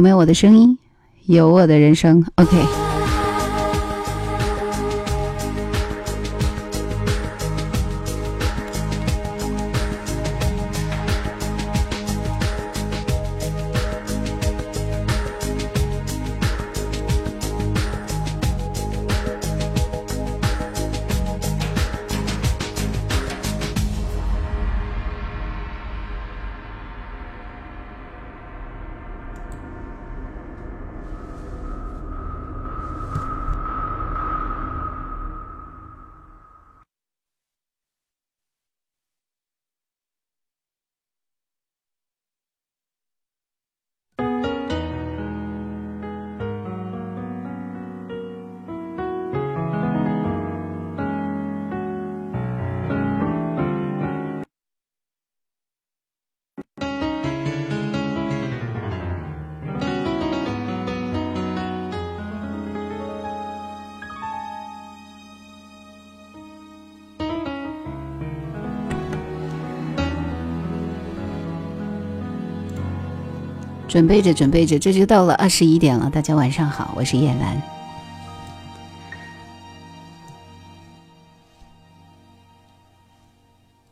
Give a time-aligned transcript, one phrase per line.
[0.00, 0.78] 有没有我的声音？
[1.26, 2.24] 有我的人生。
[2.36, 2.79] OK。
[73.90, 76.08] 准备着，准备着，这就到了二十一点了。
[76.08, 77.60] 大家晚上好，我是叶兰。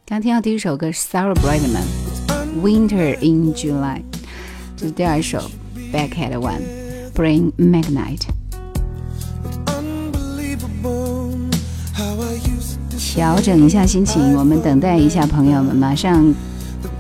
[0.07, 1.83] 刚听到第一首歌是 Sarah Brightman，
[2.63, 3.97] 《Winter in July》，
[4.77, 5.51] 这是第二首
[5.93, 8.29] Back at One，Bring Magnite。
[12.97, 16.33] 调整一下心情，我们等待一下朋友们，马上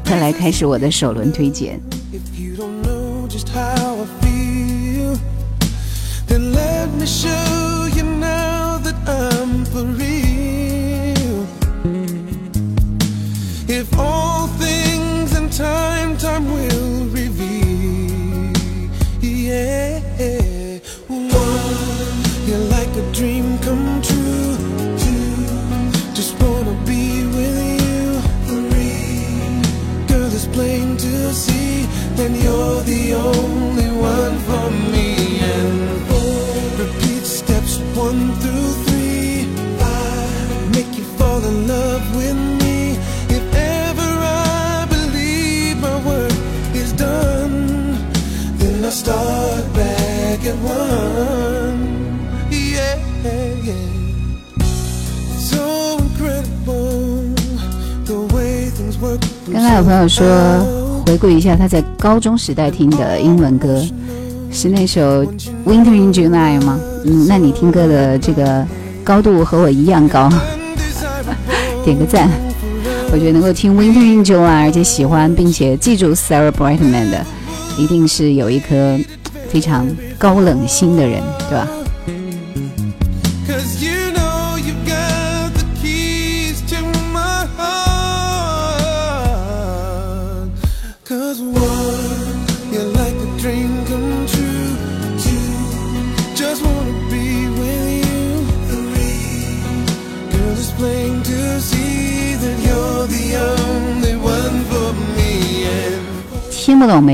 [0.03, 1.81] 再来开始我的首轮推荐。
[2.11, 5.15] If you don't know just how I feel,
[6.27, 11.47] then let me show you now that I'm for real.
[13.69, 18.55] If all things and time, time will reveal.
[19.21, 19.98] Yeah.
[59.54, 60.77] 刚刚有朋友说，
[61.09, 63.83] 回顾一下他在高中时代听的英文歌，
[64.53, 65.25] 是那首
[65.65, 66.79] 《Winter in July》吗？
[67.07, 68.63] 嗯，那你听歌的这个
[69.03, 70.29] 高度和我一样高，
[71.83, 72.29] 点个赞。
[73.11, 77.25] 我觉得能够听《Winter in July》，而且喜欢并且记住 Sarah Brightman 的，
[77.79, 78.99] 一定是有一颗
[79.49, 79.87] 非常
[80.19, 81.67] 高冷心的人，对吧？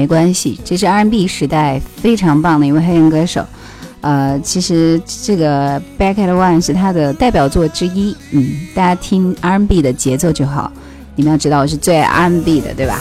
[0.04, 3.42] 没关系，这是 R&B 时代非常棒的一位黑人歌手。
[4.02, 8.14] 呃，其实这个 Back at One 是他的代表作之一。
[8.32, 10.70] 嗯，大家听 R&B 的节奏就好。
[11.16, 13.00] 你们要知道，我是最爱 R&B 的，对吧？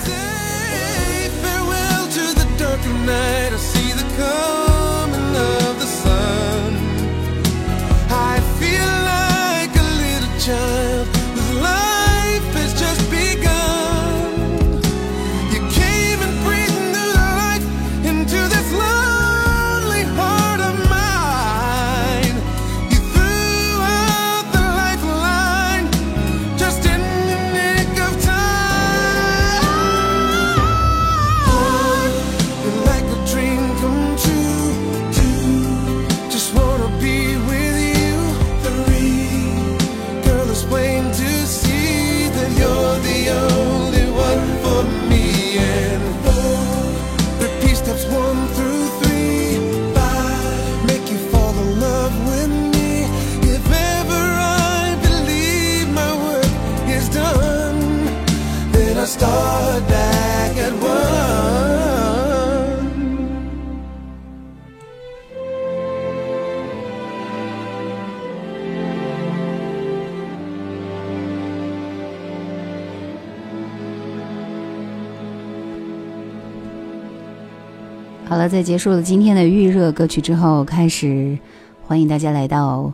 [78.43, 81.37] 了，在结束了今天的预热歌曲之后，开始
[81.81, 82.91] 欢迎大家来到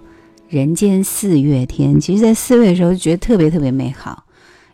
[0.47, 1.99] 人间四月天。
[1.99, 4.25] 其实，在四月的时候，觉得特别特别美好，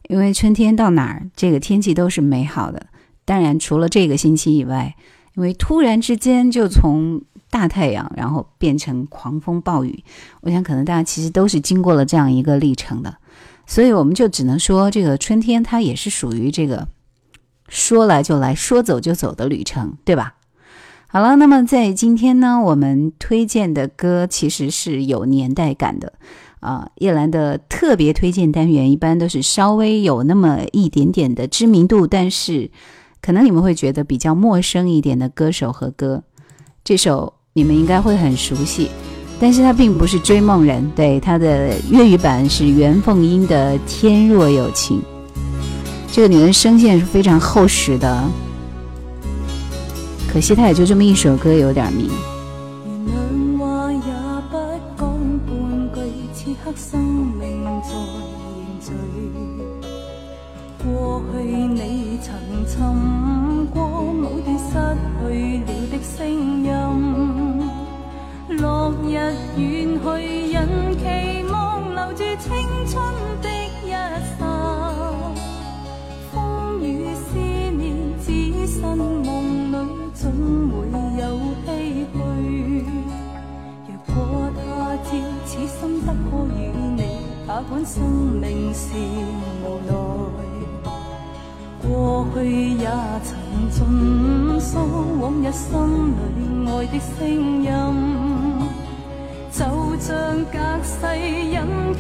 [0.10, 2.88] 因为春天到哪儿，这个天气都是美好的。
[3.24, 4.96] 当然，除了这个星期以外，
[5.36, 10.04] 因为突然之间就从大太阳，然后变成狂风暴雨，
[10.42, 13.16] 我想可能大家其实都是经过了这样一个历程的。
[13.66, 16.90] 所以，我们就只能说，这个春天它也是属于这个
[17.70, 20.36] 说来就来说走就走的旅程，对吧？
[21.08, 26.12] 好了，那么在今天呢，我们推荐的歌其实是有年代感的
[26.60, 26.90] 啊。
[26.98, 32.70] 叶兰的特别推荐单元一般都是稍微有那么一点点的知名度，但是
[33.22, 36.24] 可能你们会觉得比较陌生一点的歌手和歌。
[36.84, 38.90] 这首你们应该会很熟悉，
[39.40, 45.00] 但是它并不是追梦人，对，它的粤语版是袁凤英的《天若有情》。
[46.12, 48.30] 这个女人声线是非常厚实的。
[50.36, 52.10] 可惜，他也就这么一首歌，有点名迷。
[53.58, 54.00] 话也
[54.52, 54.58] 不
[54.98, 55.08] 讲，
[55.48, 55.56] 半
[55.94, 56.02] 句
[56.34, 57.00] 此刻生
[57.40, 57.88] 命在
[58.44, 58.92] 凝聚。
[60.84, 62.28] 过去你曾
[62.68, 62.76] 寻
[63.68, 63.80] 过
[64.12, 64.68] 某段失
[65.22, 65.24] 去
[65.60, 66.68] 了的声音，
[68.58, 69.14] 落日
[69.56, 70.06] 远去，
[70.52, 70.58] 人
[70.98, 71.04] 期
[71.50, 72.52] 望留住青
[72.90, 72.94] 春
[73.42, 73.48] 的
[73.86, 73.90] 一
[74.38, 74.44] 刹。
[76.34, 76.36] 风
[76.82, 78.28] 雨思念，只
[78.68, 79.34] 身。
[86.32, 87.04] 某段失。
[87.48, 88.02] 哪管生
[88.42, 88.90] 命是
[89.64, 89.94] 无奈，
[91.88, 92.36] 过去
[92.72, 92.90] 也
[93.24, 93.38] 曾
[93.70, 94.70] 尽诉
[95.22, 95.70] 往日心
[96.18, 97.16] 里爱的声
[97.62, 97.70] 音，
[99.52, 99.60] 就
[100.00, 100.08] 像
[100.52, 100.96] 隔世
[101.52, 101.56] 人
[101.94, 102.00] 期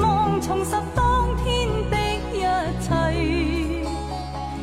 [0.00, 1.04] 望重拾当
[1.44, 1.44] 天
[1.90, 1.94] 的
[2.32, 2.34] 一
[2.80, 2.88] 切，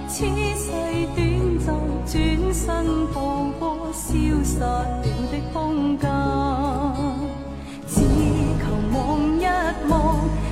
[0.07, 0.15] 此
[0.57, 0.65] 世
[1.15, 1.19] 短
[1.59, 1.67] 暂，
[2.07, 2.11] 转
[2.51, 2.61] 身
[3.13, 3.15] 步
[3.59, 3.61] 过
[3.93, 4.03] 消
[4.43, 4.65] 失了
[5.31, 6.03] 的空间
[9.87, 9.91] 间。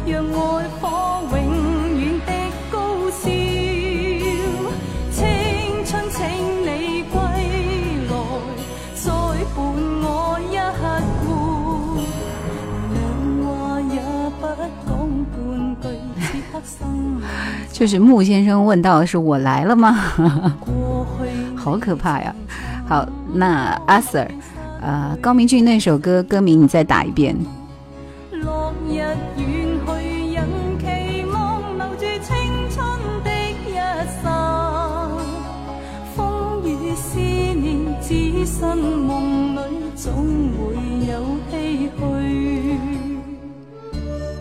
[0.04, 0.84] 让爱火
[1.32, 1.38] 永
[2.00, 2.30] 远的
[2.72, 2.76] 高
[3.12, 3.30] 烧，
[5.12, 5.20] 青
[5.86, 6.20] 春请
[6.64, 7.16] 你归
[8.10, 8.12] 来，
[8.96, 9.06] 再
[9.56, 9.58] 伴
[10.02, 10.06] 我
[10.50, 10.52] 一
[10.82, 11.24] 回。
[12.94, 12.98] 两
[13.46, 13.48] 话
[13.80, 13.96] 也
[14.40, 14.44] 不
[14.88, 14.90] 讲
[15.40, 15.44] 半
[15.82, 15.84] 句，
[16.20, 16.76] 此刻心。
[17.72, 19.94] 就是穆先生问到的是我来了吗？
[21.56, 22.34] 好可怕呀！
[22.88, 24.28] 好，那阿 Sir，
[24.82, 27.38] 呃，高明俊那首歌歌名你再打一遍。
[38.44, 39.60] 梦里
[39.96, 40.12] 总
[40.58, 40.74] 会
[41.06, 41.14] 有
[41.52, 42.76] 唏嘘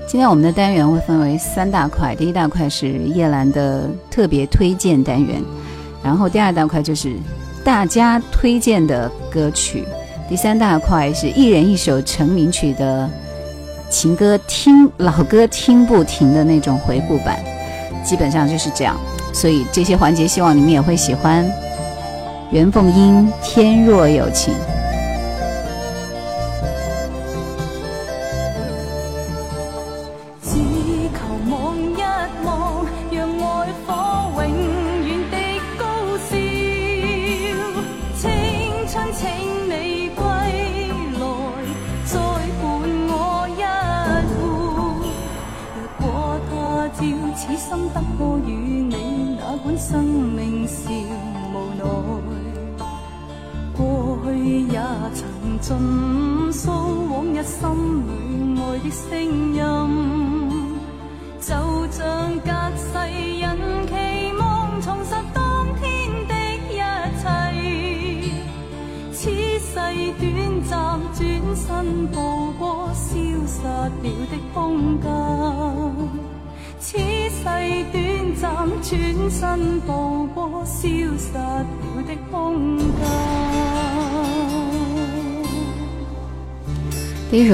[0.08, 5.42] 今天我们的单元会分为三大块，第一大块是叶兰的特别推荐单元，
[6.02, 7.14] 然后第二大块就是
[7.62, 9.84] 大家推荐的歌曲，
[10.30, 13.06] 第三大块是一人一首成名曲的
[13.90, 17.38] 情歌听老歌听不停的那种回顾版，
[18.02, 18.96] 基本上就是这样，
[19.34, 21.44] 所以这些环节希望你们也会喜欢。
[22.52, 24.52] 袁凤英《天若有情》。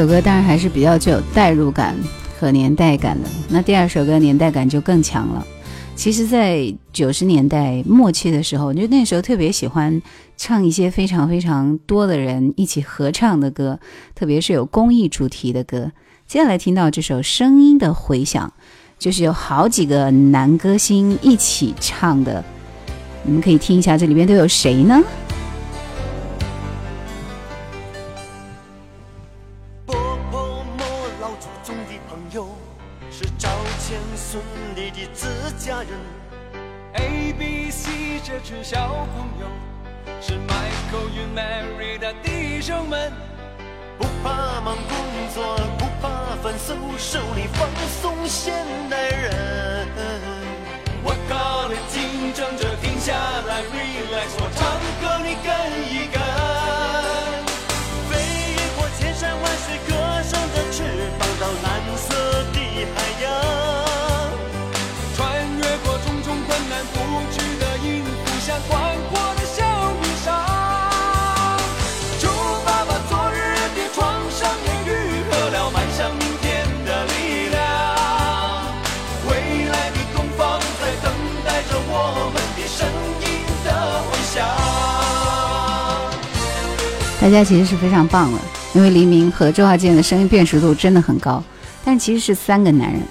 [0.06, 1.92] 首歌当然还是比较具有代入感
[2.38, 5.44] 和年代感的，那第二首歌年代感就更强了。
[5.96, 10.00] 其实，在九十年代末期的时候，就那时候特别喜欢
[10.36, 13.80] 唱一些非常非常多的人一起合唱的歌，
[14.14, 15.90] 特别是有公益主题的歌。
[16.28, 18.52] 接下来听到这首《声音的回响》，
[19.00, 22.44] 就是有好几个男歌星一起唱的，
[23.24, 25.02] 你们可以听一下，这里面都有谁呢？
[38.26, 39.46] 这群小朋友，
[40.20, 43.12] 是 Michael 与 Mary 的弟兄们。
[43.96, 44.96] 不怕忙工
[45.32, 47.68] 作，不怕烦，搜手里放
[48.02, 48.52] 松现
[48.90, 49.86] 代人。
[51.04, 53.12] 我靠，你紧张着停下
[53.46, 55.48] 来，relax，我唱歌你更
[55.88, 56.15] 一。
[87.26, 88.38] 大家其实是非常棒的，
[88.72, 91.42] 因为黎明和周华健的声音辨识度真的很高，
[91.84, 93.02] 但其实是三个男人。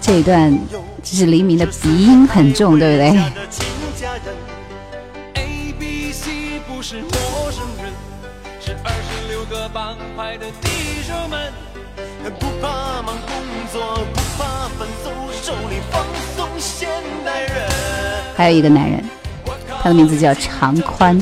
[0.00, 0.52] 这一段
[1.00, 3.10] 就是黎明的鼻音很重，对不对？
[18.36, 19.04] 还有一个男人，
[19.80, 21.16] 他的名字叫常宽。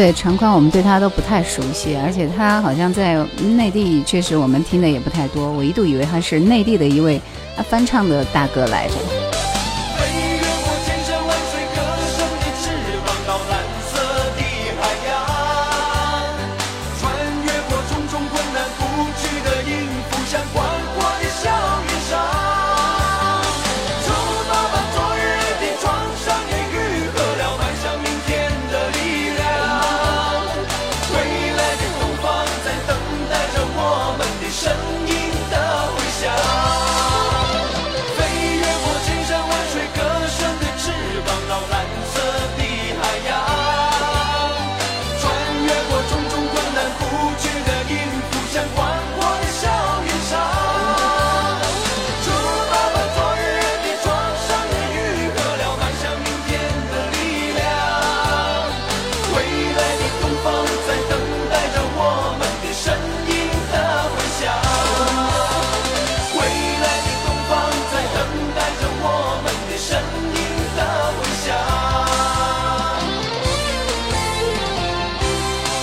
[0.00, 3.22] 对陈宽，我们对他都不太熟悉，而且他好像在
[3.54, 5.52] 内地，确实我们听的也不太多。
[5.52, 7.20] 我一度以为他是内地的一位
[7.68, 9.19] 翻唱的大哥来着。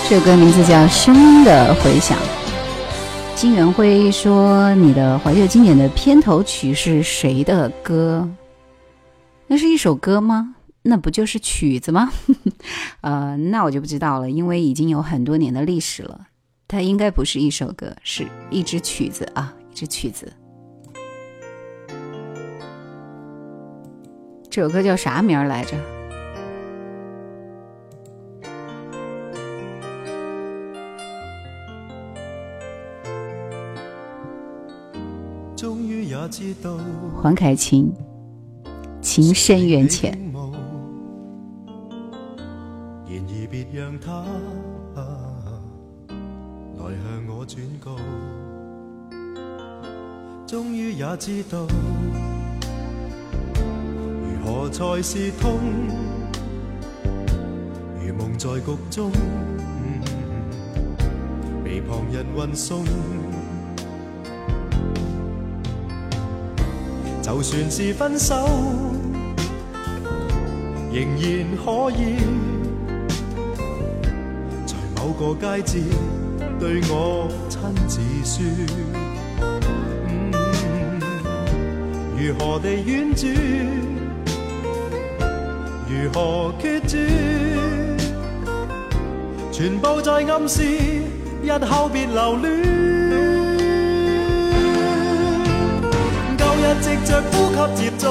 [0.09, 2.17] 这首歌名字叫《声音的回响》。
[3.35, 8.25] 金元辉说：“你的怀旧经典的片头曲是谁的歌？
[9.47, 10.55] 那是一首歌吗？
[10.83, 12.09] 那不就是曲子吗？
[13.01, 16.27] 呃，那我就不知道了，因为已经有很多年的历史了。
[16.69, 20.31] 它应该不是一首歌，是一支曲子啊，一支曲子。
[24.49, 25.75] 这首歌叫啥名来着？”
[37.21, 37.93] 黄凯芹，
[39.01, 40.17] 情深缘浅。
[43.09, 44.23] 然而别让他
[46.77, 47.95] 来向我转告，
[50.45, 51.65] 终于也知道
[54.23, 55.59] 如何才是痛，
[58.01, 59.11] 如梦在局中，
[61.63, 62.83] 被旁人运送。
[67.27, 68.35] 就算是分手，
[70.93, 72.15] 仍然可以
[74.65, 75.81] 在某个佳节
[76.57, 78.45] 对我亲自说，
[82.17, 83.29] 如何地婉转，
[85.89, 86.97] 如何决绝，
[89.51, 90.63] 全部在暗示
[91.43, 92.37] 日后别留
[96.57, 96.77] 恋。
[96.79, 98.05] 藉着呼吸接触，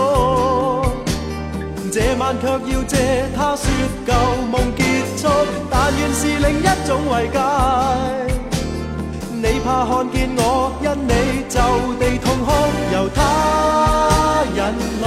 [1.92, 3.64] 这晚却要借他说
[4.06, 4.12] 旧
[4.50, 4.82] 梦结
[5.16, 5.28] 束。
[5.70, 7.38] 但愿是另一种慰藉。
[9.32, 11.12] 你怕看见我因你
[11.48, 11.59] 就
[12.00, 12.48] 地痛哭，
[12.92, 14.61] 由他引
[15.00, 15.04] 路，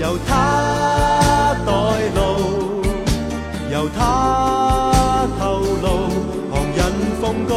[0.00, 1.72] 由他带
[2.14, 2.20] 路，
[3.72, 5.42] 由他透
[5.82, 5.86] 露，
[6.50, 6.78] 旁人
[7.20, 7.52] 奉告，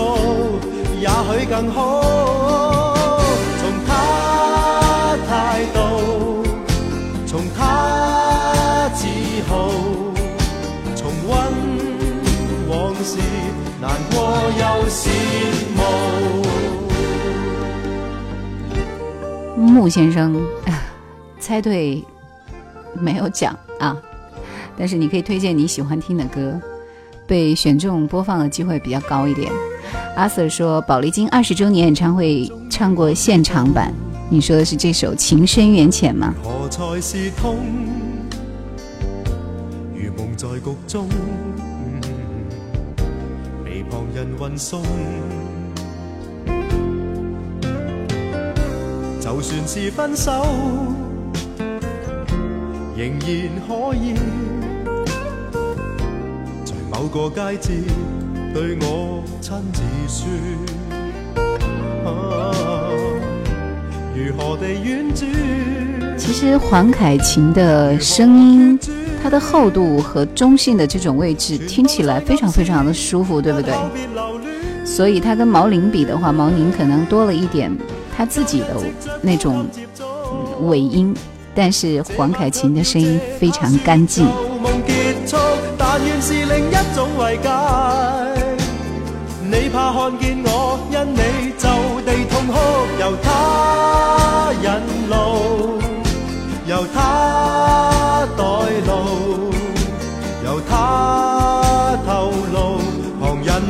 [0.99, 2.96] 也许更好。
[19.77, 20.35] 木先生，
[21.39, 22.03] 猜对
[22.99, 23.95] 没有奖啊？
[24.75, 26.59] 但是你可以推荐你喜欢听的歌，
[27.27, 29.51] 被选中播放的机会比较高一点。
[30.15, 33.93] 阿 Sir 说，宝丽金二十周年演唱会唱过现场版，
[34.31, 36.33] 你说的是这首《情深缘浅》吗？
[36.41, 37.57] 何才是痛？
[39.93, 41.07] 如梦在局中。
[44.15, 44.81] 人运送，
[49.27, 50.31] 就算是分手，
[52.95, 53.19] 仍然
[53.67, 54.15] 可以
[56.63, 57.73] 在某个街节
[58.53, 60.29] 对我亲自说。
[64.15, 65.29] 如何地婉转？
[66.17, 68.79] 其实黄凯芹的声音。
[69.21, 73.73] 它的厚度和中性的这种位置听起来非常非常的舒服，对不对？
[74.85, 77.69] 所以它跟毛宁比的话，毛宁可能多了一点
[78.17, 78.75] 他自己的
[79.21, 79.67] 那种
[80.61, 81.15] 尾音
[81.53, 84.25] 但是黄凯芹的声音非常干净。
[89.49, 91.67] 你怕看见我因你就
[92.01, 92.53] 地痛哭
[92.99, 94.51] 由他
[95.09, 95.79] 路
[96.65, 98.43] 由他带
[98.87, 99.53] 路
[100.43, 102.79] 由他透露
[103.21, 103.61] 旁人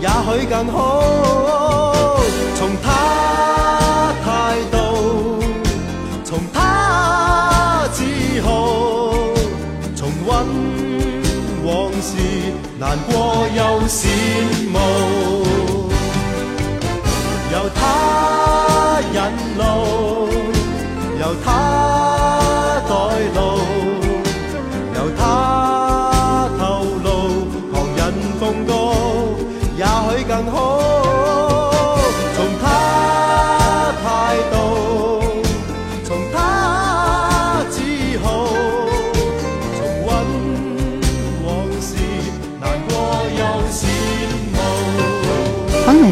[0.00, 1.57] 也许更好。
[12.78, 14.06] 难过又羡
[14.70, 14.78] 慕。
[17.52, 19.18] 由他引
[19.58, 19.62] 路，
[21.20, 21.48] 由他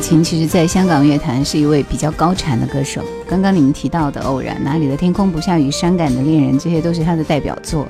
[0.09, 3.03] 琴其实在香港乐坛是一位比较高产的歌手。
[3.29, 7.89] 刚刚你们提到的《偶然》、《哪里的天空不下雨》、《伤感的恋人》，这些都是他的代表作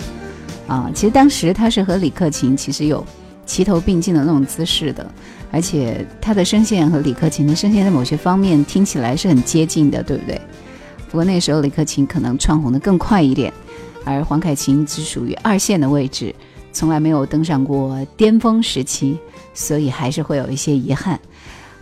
[0.67, 0.91] 啊。
[0.95, 3.05] 其实当时他是和李克勤其实有
[3.45, 5.07] 齐头并进的那种姿势的，
[5.53, 10.41] 而且他的声线和李克勤的声线在某些方面听起来是很接近的，对不对？
[11.11, 13.53] 不过那时候李克勤可能窜红的更快一点，
[14.07, 16.35] 而黄凯芹只属于二线的位置，
[16.73, 19.19] 从来没有登上过巅峰时期，
[19.53, 21.21] 所以还是会有一些遗憾。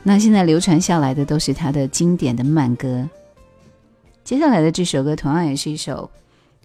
[0.06, 3.08] 那现在流传下来的都是他的经典的慢歌。
[4.22, 6.10] 接下来的这首歌同样也是一首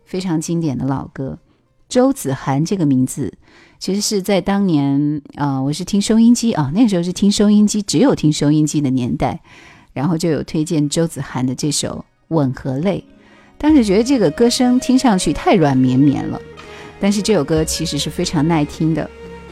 [0.05, 1.39] 非常经典的老歌，
[1.87, 3.33] 周子涵这个名字
[3.79, 9.39] 其实是在当年啊、我是听收音机啊，那时候是听收音机，只有听收音机的年代，
[9.93, 12.03] 然后就有推荐周子涵的这首
[12.35, 13.05] 《吻和泪》，
[13.57, 16.41] 当时觉得这个歌声听上去太软绵绵了，
[16.99, 19.09] 但是这首歌其实是非常耐听的，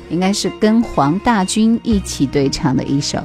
[0.10, 3.24] 应该是跟黄大军一起对唱的一首。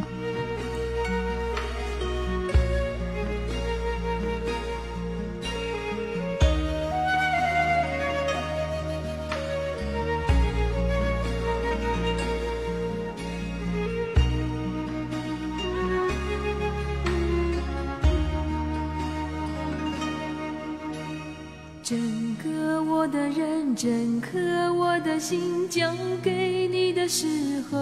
[25.72, 25.90] 交
[26.22, 27.26] 给你的时
[27.70, 27.78] 候，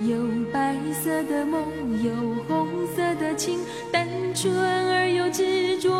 [0.00, 0.16] 有
[0.52, 1.60] 白色的梦，
[2.04, 2.12] 有
[2.46, 3.58] 红色的情，
[3.90, 4.54] 单纯
[4.92, 5.90] 而又执着，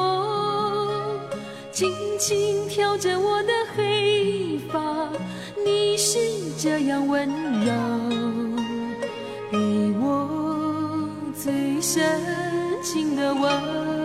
[1.73, 5.11] 轻轻挑着我的黑发，
[5.67, 6.17] 你是
[6.57, 7.29] 这样温
[7.65, 7.73] 柔，
[9.51, 9.59] 给
[10.01, 12.23] 我最深
[12.85, 14.04] 情的吻。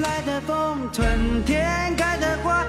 [0.00, 2.64] 来的风，春天开的花，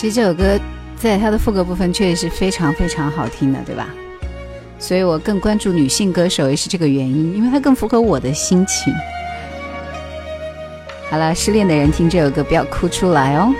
[0.00, 0.58] 其实这首歌
[0.96, 3.86] 在它的副歌部分确实是非常非常好听的，对吧？
[4.78, 8.90] 所以我更关注女性歌手也是这个原因，因为它更符合我的心情。
[11.10, 13.52] 好了，失恋的人听这首歌不要哭出来哦。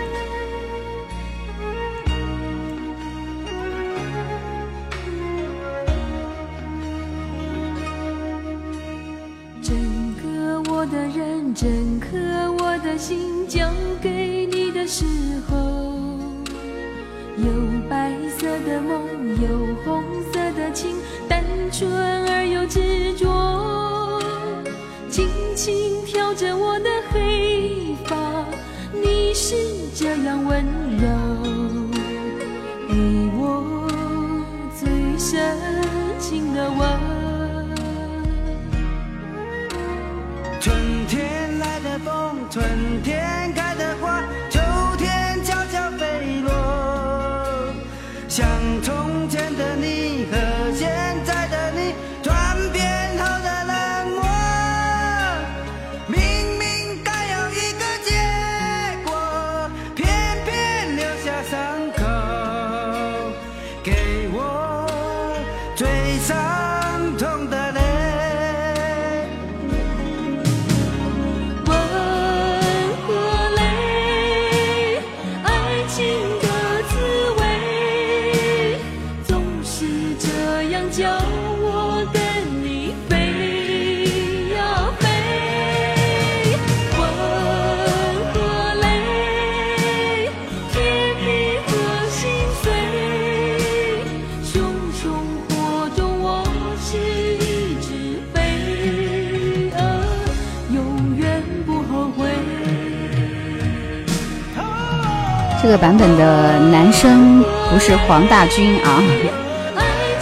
[107.80, 109.02] 是黄大军啊，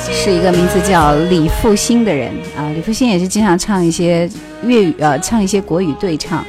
[0.00, 2.70] 是一个名字叫李复兴的人啊。
[2.72, 4.30] 李复兴也是经常唱一些
[4.62, 6.44] 粤语，呃，唱一些国语对唱，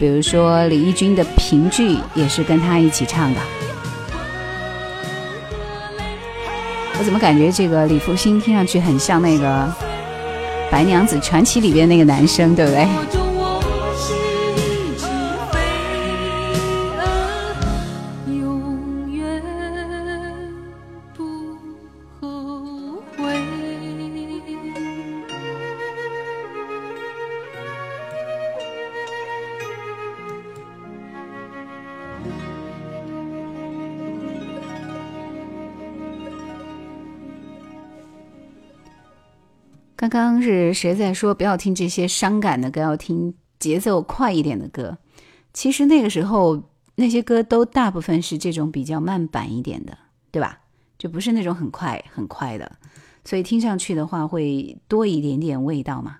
[0.00, 3.40] 比如说李翊君的《评剧》也是跟他一起唱的。
[6.98, 9.44] 我怎么感觉这个李复兴听上去很像那个
[10.70, 13.23] 《白娘子传奇》里边那个男生，对不对？
[40.44, 44.98] 是谁在说不要听这些伤感的歌，要听节奏快一点的歌？
[45.54, 46.62] 其实那个时候
[46.96, 49.96] 那些歌都大部分是这种比较慢板一点的，
[50.30, 50.60] 对吧？
[50.98, 52.70] 就不是那种很快很快的，
[53.24, 56.18] 所以听上去的话会多一点点味道嘛。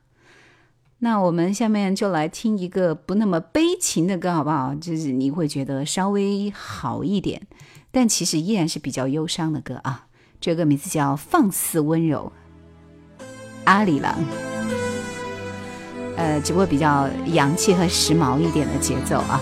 [1.01, 4.75] 那我们下面就来听一个不那么悲情的歌，好不好？
[4.75, 7.47] 就是你会觉得稍微好一点，
[7.91, 10.07] 但其实依然是比较忧伤的歌啊。
[10.41, 12.33] 这个名字叫《放肆温柔》。
[13.65, 14.15] 阿里郎，
[16.17, 19.41] 呃，只不过比较洋气和时髦一点的节奏啊。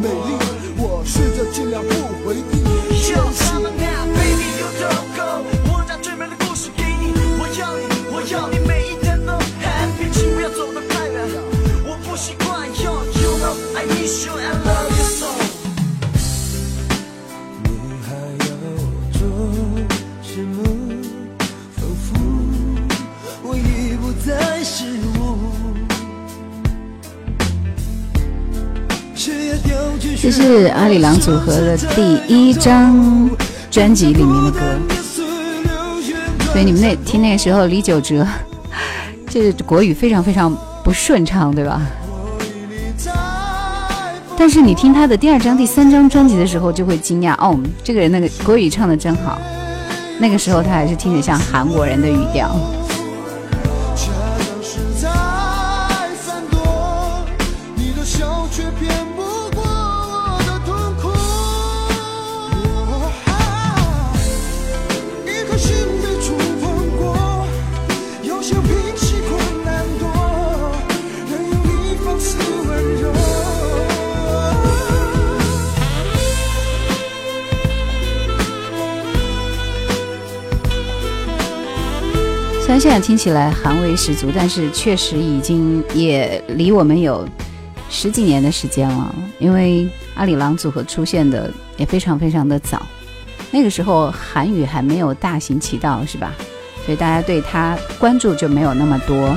[0.00, 0.36] 美丽
[0.76, 3.02] 我试着尽量不回忆
[30.92, 33.30] 里郎组合的第一张
[33.70, 34.60] 专辑里面的歌，
[36.52, 38.26] 所以你们那听那个时候李玖哲，
[39.26, 41.80] 这国语非常非常不顺畅，对吧？
[44.36, 49.38] 但是你听他的第二张、第三张专辑的时候，就会惊讶哦，这个人那个国语唱的真好。
[50.18, 52.54] 那个时候他还是听着像韩国人的语调。
[82.82, 87.24] 现在听起来韩味十足，但是确实已经也离我们有
[87.88, 89.14] 十几年的时间了。
[89.38, 92.84] 因为阿里郎组合出现的也非常非常的早，
[93.52, 96.32] 那个时候韩语还没有大行其道，是吧？
[96.84, 99.32] 所以大家对他关注就没有那么多。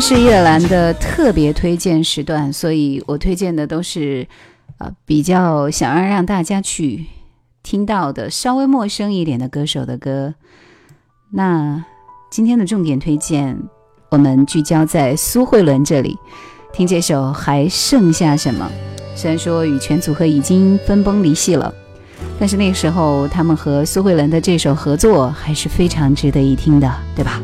[0.00, 4.26] 是叶兰的特别推荐时段，所以我推荐的都是，
[4.78, 7.04] 呃，比较想要让大家去
[7.62, 10.34] 听到的稍微陌生一点的歌手的歌。
[11.32, 11.84] 那
[12.30, 13.60] 今天的重点推荐，
[14.10, 16.16] 我们聚焦在苏慧伦这里，
[16.72, 18.70] 听这首《还剩下什么》。
[19.18, 21.72] 虽然说羽泉组合已经分崩离析了，
[22.38, 27.40] 但是那个时候他们和苏慧伦的这首合作还是非常值得一听的，对吧？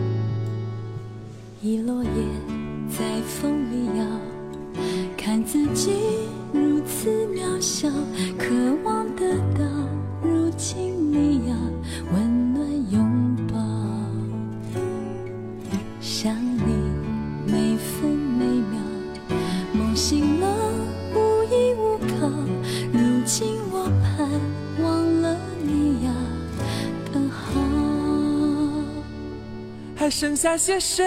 [30.19, 31.05] 剩下些什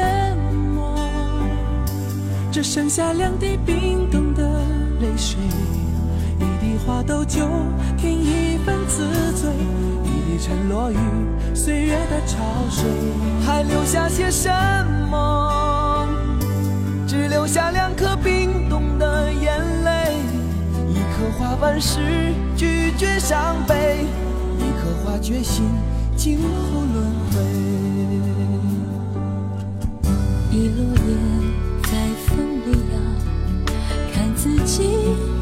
[0.76, 0.96] 么？
[2.52, 4.44] 只剩下两滴冰冻的
[5.02, 5.40] 泪水，
[6.38, 7.40] 一滴花豆酒
[7.98, 9.50] 添一份自醉，
[10.04, 10.98] 一滴沉落于
[11.56, 12.38] 岁月的潮
[12.70, 12.86] 水。
[13.44, 14.48] 还留下些什
[15.10, 16.08] 么？
[17.08, 20.18] 只留下两颗冰冻的眼泪，
[20.88, 24.06] 一颗花瓣是拒绝伤悲，
[24.60, 25.66] 一颗花决心
[26.16, 27.89] 今后轮回。
[30.60, 31.16] 一落叶
[31.84, 31.92] 在
[32.28, 33.00] 风里摇，
[34.12, 34.84] 看自己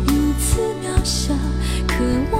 [0.05, 1.33] 如此渺小，
[1.87, 1.95] 渴
[2.31, 2.36] 望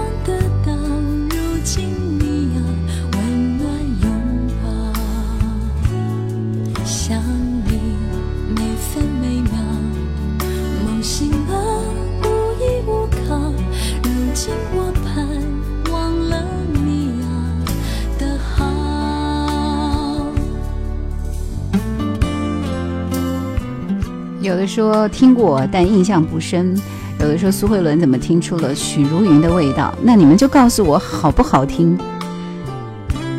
[24.47, 26.73] 有的说听过，但印象不深；
[27.19, 29.93] 有的说苏慧伦怎么听出了许茹芸的味道？
[30.01, 31.99] 那你们就告诉我好不好听？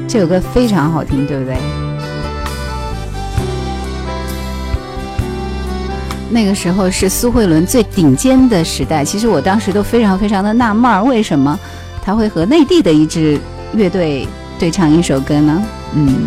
[0.07, 1.57] 这首歌非常好听，对不对？
[6.31, 11.59] 那个时候是苏慧伦最顶尖的时代，其实我当时都非常非常的纳闷，为什么
[12.03, 13.41] 他会和内地的一支
[13.73, 14.29] 乐队
[14.59, 15.65] 对唱一首歌呢？
[15.95, 16.27] 嗯。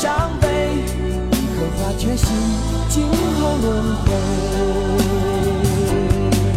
[0.00, 0.46] 伤悲，
[1.32, 2.28] 一颗花决心
[2.88, 4.06] 今后轮回。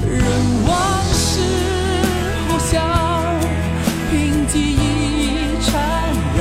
[0.06, 0.22] 任
[0.68, 0.70] 往
[1.12, 1.42] 事
[2.48, 2.78] 呼啸，
[4.12, 4.80] 凭记忆
[5.60, 5.74] 缠
[6.38, 6.40] 绕，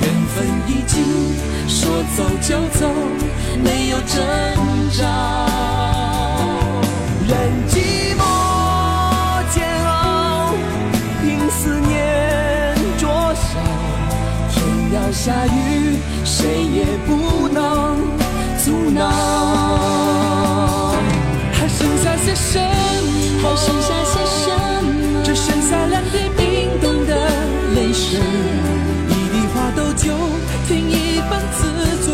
[0.00, 0.36] 缘分
[0.66, 0.92] 已尽
[1.68, 1.78] 说
[2.16, 2.90] 走就走，
[23.44, 24.48] 还剩下些什
[24.82, 25.22] 么？
[25.22, 27.14] 只剩下两滴冰冻的
[27.74, 28.18] 泪水，
[29.10, 30.16] 一滴花豆酒
[30.66, 31.60] 添一份自
[32.02, 32.08] 醉，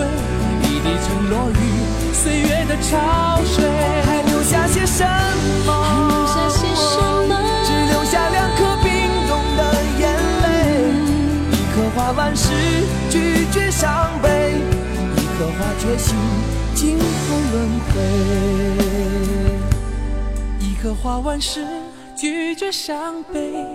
[0.64, 1.54] 一滴沉落于
[2.12, 3.64] 岁月的潮水。
[4.06, 5.06] 还留下些什
[5.64, 5.70] 么？
[5.72, 7.32] 还留下些什么？
[7.64, 8.90] 只留下两颗冰
[9.28, 9.60] 冻的
[10.00, 10.02] 眼
[10.42, 10.44] 泪，
[11.52, 12.50] 一颗花瓣时
[13.08, 14.56] 拒绝伤悲，
[15.16, 16.16] 一颗花决心
[16.74, 17.04] 今后
[17.52, 19.59] 轮回。
[20.80, 21.62] 一颗花瓣时
[22.16, 23.66] 拒绝伤悲，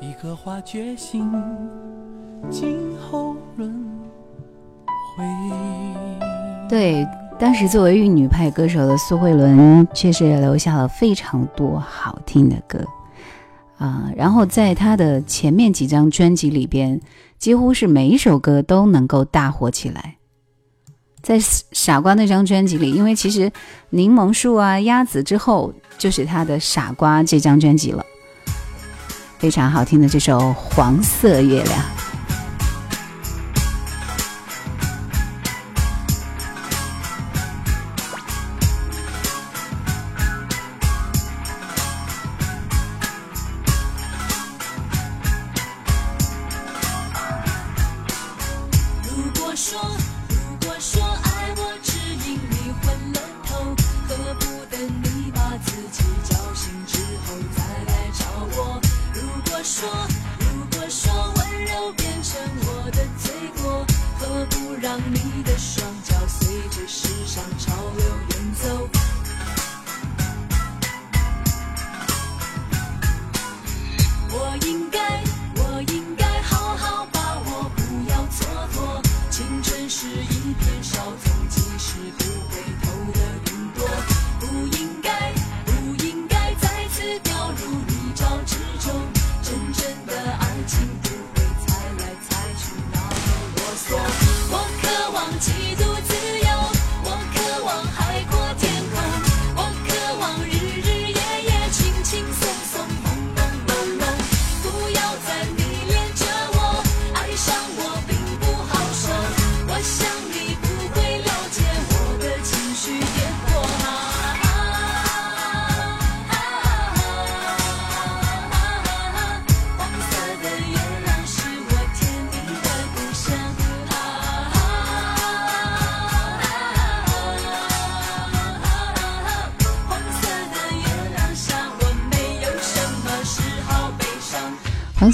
[0.00, 1.30] 一颗花决心
[2.48, 3.70] 今后轮
[5.14, 5.24] 回。
[6.66, 7.06] 对，
[7.38, 12.82] 当时作为玉女派歌手的苏慧伦，确实也留下了非常多好听的歌
[13.76, 14.10] 啊。
[14.16, 16.98] 然后在她的前面几张专辑里边，
[17.36, 20.16] 几乎是每一首歌都能够大火起来。
[21.26, 21.40] 在
[21.72, 23.50] 《傻瓜》那张专辑里，因为其实
[23.90, 28.06] 《柠檬树》啊、《鸭子》之后就是他的《傻瓜》这张专辑了，
[29.36, 31.82] 非常好听的这首《黄色月亮》。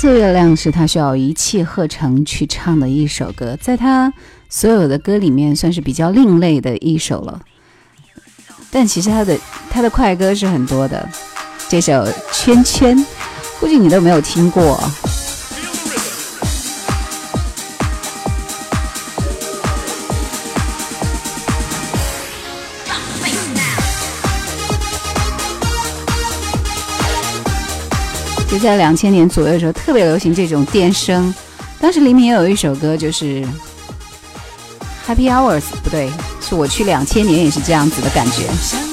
[0.03, 4.13] 黄色月亮是他需要一气呵成去唱的一首歌，在他
[4.49, 7.41] 所有的歌里面算是比较另类的一首了。
[8.69, 9.39] 但其实他的
[9.71, 11.09] 他的快歌是很多的，
[11.69, 11.93] 这首
[12.33, 12.99] 《圈圈》
[13.61, 14.77] 估计你都没有听过。
[28.53, 31.35] 就在两千年左右的时候，特别流行这种电声。
[31.81, 33.41] 当时黎明也有一首歌，就是
[35.09, 36.11] 《Happy Hours》，不对，
[36.47, 38.92] 是我去两千年也是这样子的感觉。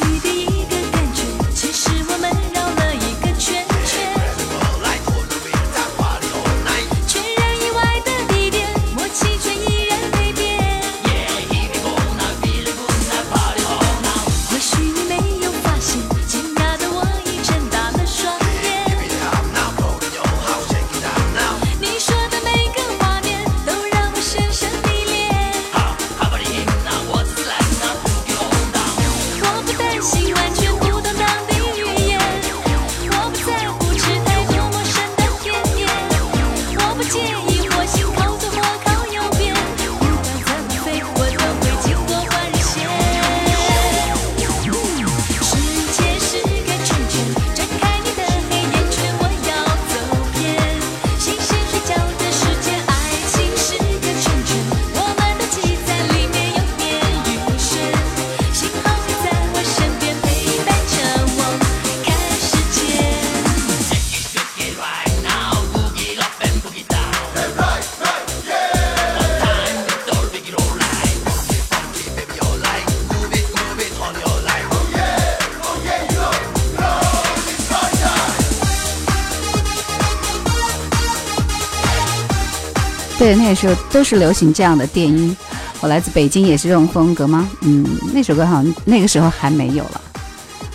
[83.29, 85.37] 对，那时候都是流行这样的电音。
[85.81, 87.47] 我来自北京，也是这种风格吗？
[87.61, 90.01] 嗯，那首歌好像那个时候还没有了，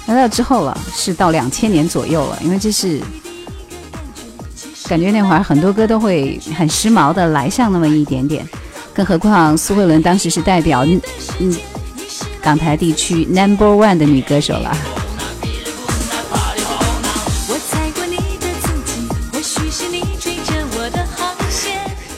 [0.07, 2.39] 来到之后了，是到两千年左右了。
[2.45, 3.01] 因为这是
[4.87, 8.49] 感觉那会儿很多歌都会很时髦的来上那么一点点，
[8.95, 10.87] 更何况苏慧伦当时是代表
[11.41, 11.53] 嗯
[12.41, 14.77] 港台地区 Number One 的女歌手了。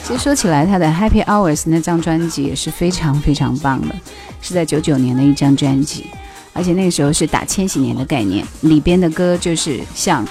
[0.07, 3.95] 其实说起来，他的《Happy Hours》那张专辑也是非常非常棒的，
[4.41, 6.05] 是在九九年的一张专辑，
[6.53, 10.25] 而且那个时候是打千禧年的概念，里边的歌就是像《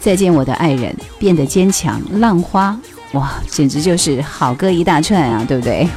[0.00, 2.76] 再见我的爱人》、《变得坚强》、《浪花》，
[3.16, 5.88] 哇，简直就是好歌一大串啊，对不对？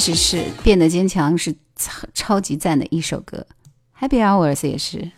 [0.00, 3.46] 实是变得坚强，是超超级赞的一首歌。
[4.00, 5.10] Happy Hours 也是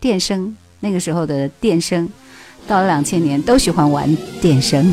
[0.00, 2.08] 电声，那个时候的电声，
[2.66, 4.92] 到了两千年都喜欢玩电声。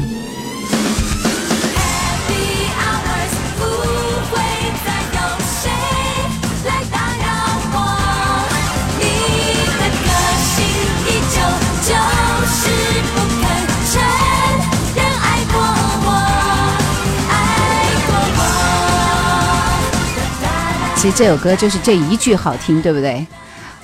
[21.11, 23.25] 这首歌就是这一句好听，对不对？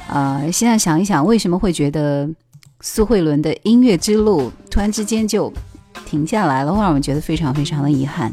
[0.08, 2.30] 呃，现在想一想，为什么会觉得
[2.82, 5.52] 苏慧伦的音乐之路突然之间就
[6.06, 8.32] 停下来了，会让我们觉得非常非常的遗憾？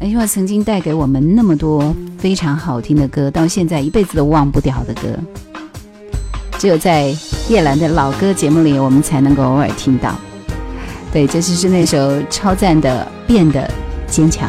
[0.00, 5.18] 因为曾经带给我们那么多非常好听的歌，到现在一辈子都忘不掉的歌，
[6.58, 7.14] 只有在
[7.48, 10.14] 叶兰的老歌节目里，我们才能够偶尔听到。
[11.12, 13.70] 对，这就是那首超赞的《变得
[14.08, 14.48] 坚强》。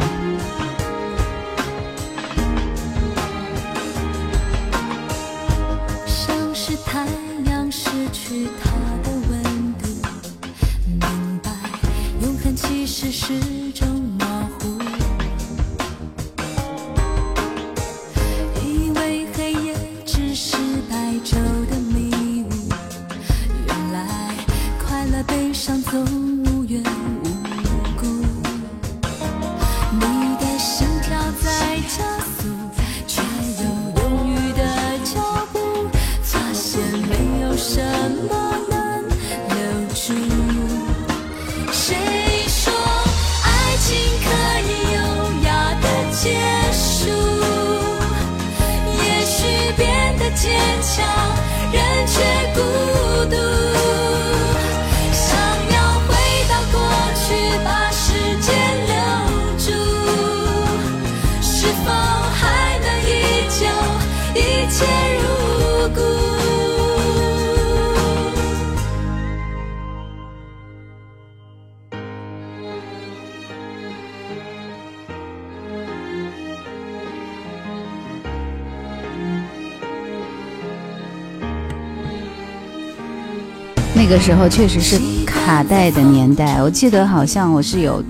[84.14, 84.96] 个时候确实是
[85.26, 88.00] 卡带的年代，我记得好像我是有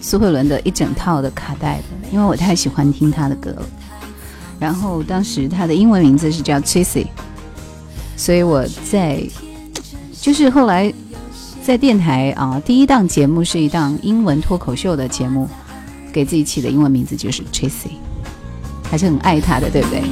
[0.00, 3.62] 苏慧伦的一整套的卡带的，因为我太喜欢听她的歌了。
[4.58, 7.06] 然后当时她的英文名字是叫 Tracy，
[8.16, 9.24] 所以我在
[10.20, 10.92] 就是后来
[11.62, 15.48] 在电台啊，第一档节目是一档英文脱口秀的节目，
[16.12, 17.92] 给自己起的英文名字就是 Tracy，
[18.90, 20.02] 还是很爱她的，对不对？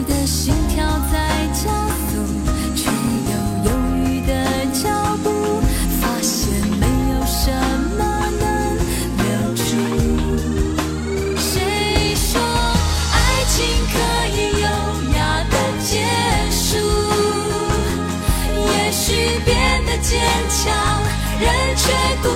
[21.41, 21.83] 人却
[22.23, 22.29] 孤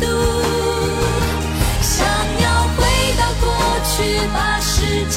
[0.00, 0.06] 独。
[1.82, 1.96] 想
[2.42, 2.78] 要回
[3.18, 3.46] 到过
[3.84, 3.96] 去，
[4.32, 4.66] 把时
[5.10, 5.16] 间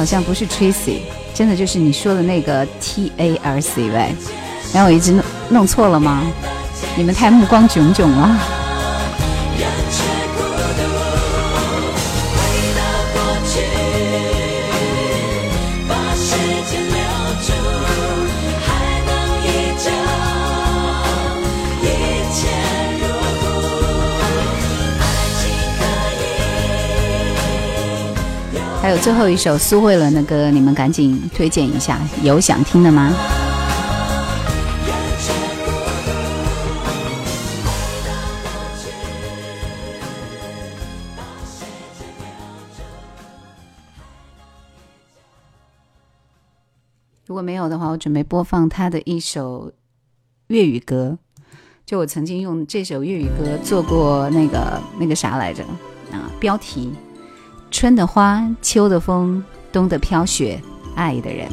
[0.00, 1.00] 好像不是 Tracy，
[1.34, 4.14] 真的就是你说的那个 T A R C Y，
[4.72, 6.22] 然后我一直弄弄错了吗？
[6.96, 8.59] 你们太目光炯炯了。
[28.90, 33.14] 还有最后一首苏慧伦的歌，你们赶紧推荐一下，有想听的吗？
[47.26, 49.70] 如果没有的话，我准备播放他的一首
[50.48, 51.16] 粤语歌。
[51.86, 55.62] 就我曾经用这首粤语歌做过那个那个啥来着
[56.10, 56.90] 啊，标题：
[57.70, 59.42] 春的花，秋的风，
[59.72, 60.60] 冬的飘雪，
[60.96, 61.48] 爱的人。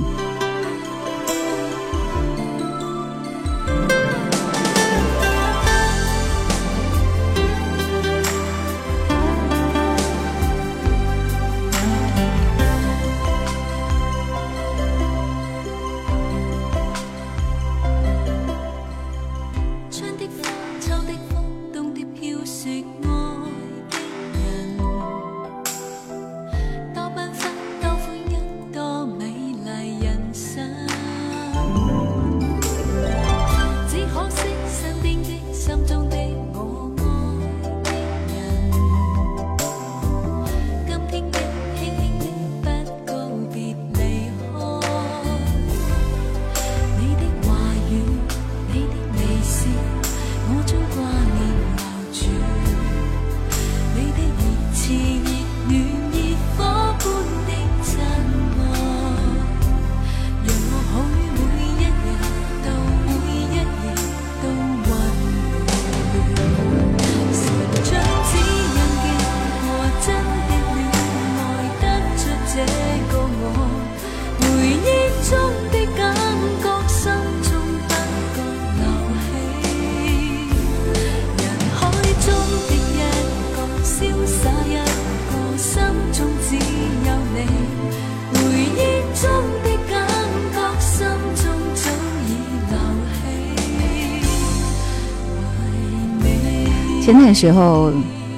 [97.40, 97.92] 时候，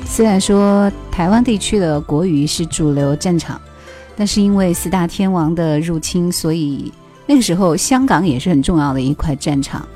[0.05, 3.57] 虽然说台湾地区的国语是主流战场，
[4.17, 6.91] 但是因为四大天王的入侵，所以
[7.25, 9.87] 那个时候香港也是很重要的一块战场。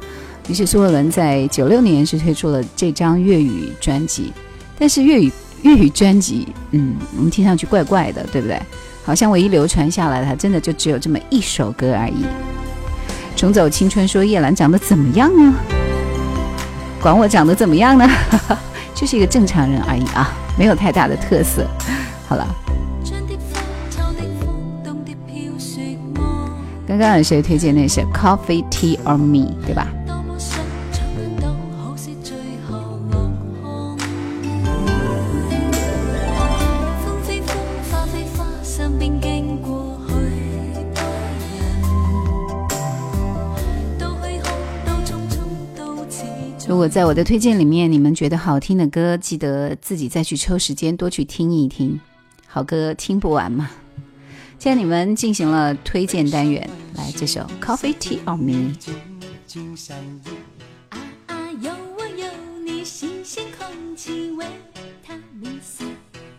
[0.47, 4.31] 于是苏慧伦在九六年是推出了这张粤语专辑，
[4.79, 5.29] 但是粤语
[5.63, 8.57] 粤语专辑，嗯，我们听上去怪怪的，对不对？
[9.03, 12.23] 好像唯一流传下来的，真的就只有这么一首歌而已。
[13.35, 15.53] 重走青春说叶兰长得怎么样啊？
[17.03, 18.07] 管我长得怎么样呢？
[18.07, 18.59] 哈哈
[19.03, 21.67] 就是一个正常人而已啊，没有太大的特色。
[22.25, 22.47] 好了，
[26.87, 29.89] 刚刚有谁推荐那首《Coffee Tea or Me》，对吧？
[46.73, 52.01] 如果在我的推荐里面，你们觉得好听的歌，记得自己再去抽时间多去听一听。
[52.47, 53.69] 好歌听不完嘛。
[54.57, 58.73] 现在你们进行了推荐单元，来这首《Coffee Tea on Me》。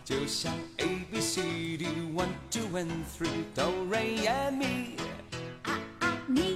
[0.03, 1.41] 就像 A B C
[1.77, 4.97] D，One Two One Three，都围绕你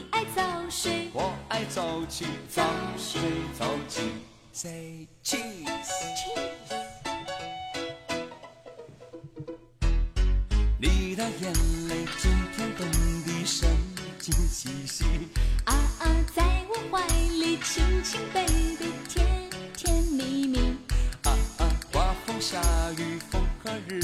[0.09, 2.63] 爱早睡，我爱早起，早
[2.97, 3.21] 睡
[3.57, 4.01] 早起
[4.51, 5.45] ，Say cheese。
[10.79, 11.53] 你的眼
[11.87, 13.69] 泪今天冻得神
[14.17, 15.05] 经兮兮，
[15.65, 19.47] 啊啊，在我怀里亲亲 baby，甜
[19.77, 20.57] 甜蜜蜜，
[21.23, 22.59] 啊啊，刮风下
[22.97, 23.99] 雨风和日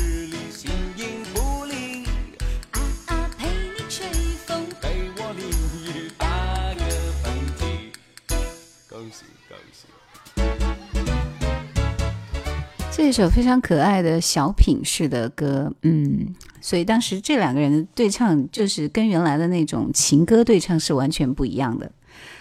[12.91, 21.91] 这首非常可爱的小品式的歌，嗯，所以当时这两个人的对唱就是跟原来的那种情歌对唱是完全不一样的。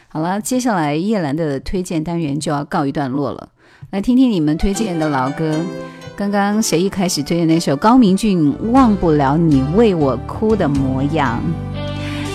[0.09, 3.51] 好了，接下来叶兰的推荐单元就要告一段落了，
[3.91, 5.61] 来听听你们推荐的老歌。
[6.17, 11.43] 刚刚谁一开始推荐那首高明俊《忘不了你为我哭的模样》，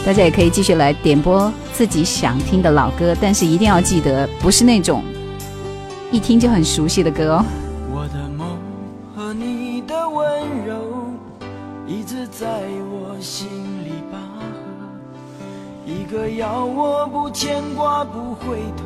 [0.05, 5.03] 大家也可以继续来点播自己想听的老歌，但是一定要记得不是那种
[6.11, 7.45] 一听就很熟悉的歌哦。
[12.31, 12.47] 在
[12.89, 13.49] 我心
[13.83, 14.45] 里拔河，
[15.85, 18.85] 一个要我不牵挂不回头，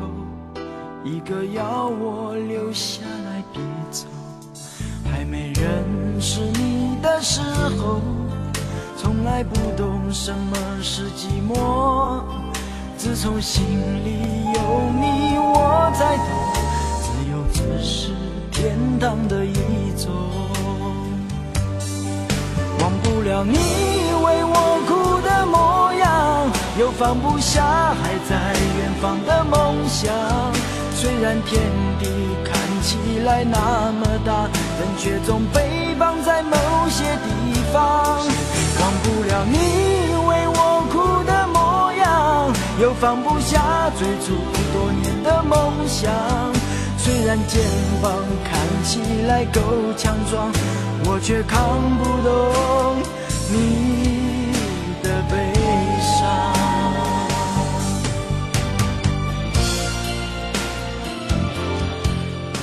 [1.04, 3.62] 一个要我留下来别
[3.92, 4.06] 走。
[5.04, 7.40] 还没认识你的时
[7.78, 8.00] 候，
[9.04, 12.22] 从来不懂什么是寂寞。
[12.96, 13.62] 自从心
[14.02, 14.60] 里有
[14.98, 16.26] 你，我才懂，
[17.02, 18.12] 自由只是
[18.50, 19.52] 天堂的一
[20.02, 20.10] 种。
[22.80, 23.58] 忘不了你
[24.24, 26.50] 为我哭的模样，
[26.80, 27.62] 又放不下
[28.02, 30.10] 还在远方的梦想。
[30.94, 31.60] 虽然天
[32.00, 32.06] 地
[32.42, 32.53] 看
[32.84, 34.44] 起来那么大，
[34.78, 36.56] 人却总被绑在某
[36.88, 37.28] 些地
[37.72, 38.18] 方。
[38.80, 39.56] 忘不了你
[40.28, 40.58] 为我
[40.92, 44.36] 哭的模样，又放不下最初
[44.72, 46.12] 多年的梦想。
[46.98, 47.60] 虽然肩
[48.02, 48.12] 膀
[48.44, 49.60] 看起来够
[49.96, 50.52] 强壮。
[51.06, 51.60] 我却扛
[51.98, 52.96] 不动
[53.52, 53.93] 你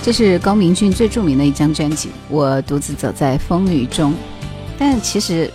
[0.04, 4.12] 这是高明俊最著名的一张专辑《我独自走在风雨中》，
[4.78, 5.50] 但其实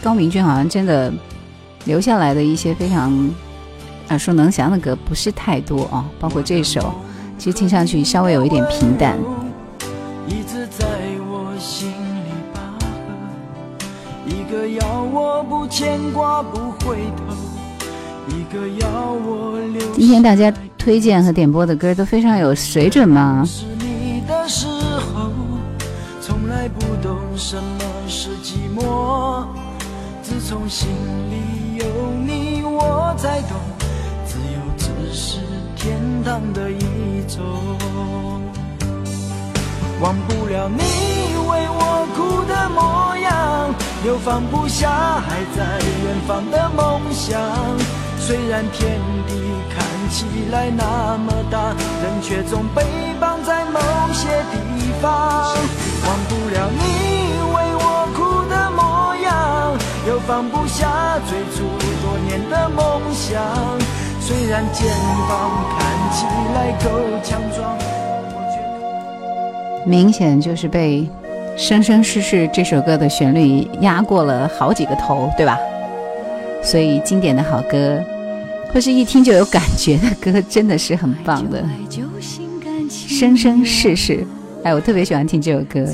[0.00, 1.12] 高明俊好像真的
[1.86, 3.28] 留下来的一些非常
[4.10, 6.94] 耳熟能详的歌不是太多啊，包括这首，
[7.36, 9.18] 其实听上去稍微有一点平淡。
[10.28, 10.86] 一直在
[11.28, 11.92] 我心。
[14.24, 17.34] 一个要我不牵挂不回头，
[18.28, 19.80] 一个要我留。
[19.94, 23.44] 今天大家推荐和点播的歌都非常有水准吗？
[24.30, 25.32] 的时候，
[26.20, 29.44] 从来不懂什么是寂寞。
[30.22, 30.88] 自从心
[31.28, 31.84] 里有
[32.24, 33.58] 你，我才懂，
[34.24, 35.40] 自由只是
[35.74, 37.42] 天堂的一种。
[40.00, 40.82] 忘不了你
[41.50, 43.74] 为我哭的模样。
[44.06, 47.38] 又放不下还在远方的梦想，
[48.18, 49.34] 虽然天地
[49.74, 51.68] 开起来那么大，
[52.02, 52.82] 人却总被
[53.20, 53.80] 绑在某
[54.12, 55.54] 些地方。
[56.04, 56.82] 忘不了你
[57.54, 58.18] 为我哭
[58.50, 61.64] 的模样，又放不下最初
[62.02, 63.40] 多年的梦想，
[64.20, 64.86] 虽然肩
[65.28, 65.78] 膀看
[66.12, 66.90] 起来够
[67.22, 67.78] 强壮，
[69.84, 71.08] 明显就是被。
[71.56, 75.58] 生生世世这首歌的旋律压过了好几个头，对吧？
[76.62, 78.00] 所以经典的好歌，
[78.72, 81.64] 或是一听就有感觉的歌，真的是很棒的。
[82.90, 84.26] 生生世世，
[84.62, 85.84] 哎，我特别喜欢听这首歌。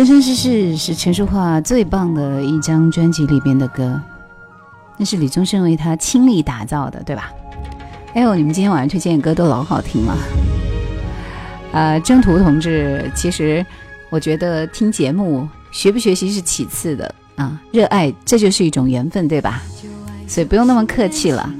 [0.00, 4.00] 生生世世是陈淑桦最棒的一张专辑里边的歌，
[4.96, 7.30] 那是李宗盛为他倾力打造的，对吧？
[8.14, 10.16] 哎呦，你们今天晚上推荐的歌都老好听了。
[11.72, 13.64] 呃，征途同志，其实
[14.08, 19.62] 我觉得听节目学不学习是其次的啊，热爱这就是一种缘分，对吧？
[20.26, 21.52] 所以不用那么客气了。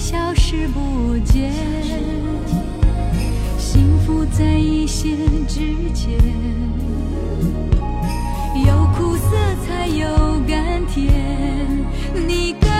[0.00, 1.52] 消失不见，
[3.58, 5.14] 幸福在一线
[5.46, 5.60] 之
[5.92, 6.18] 间。
[8.66, 9.36] 有苦涩
[9.66, 10.08] 才有
[10.48, 11.04] 甘甜，
[12.26, 12.70] 你甘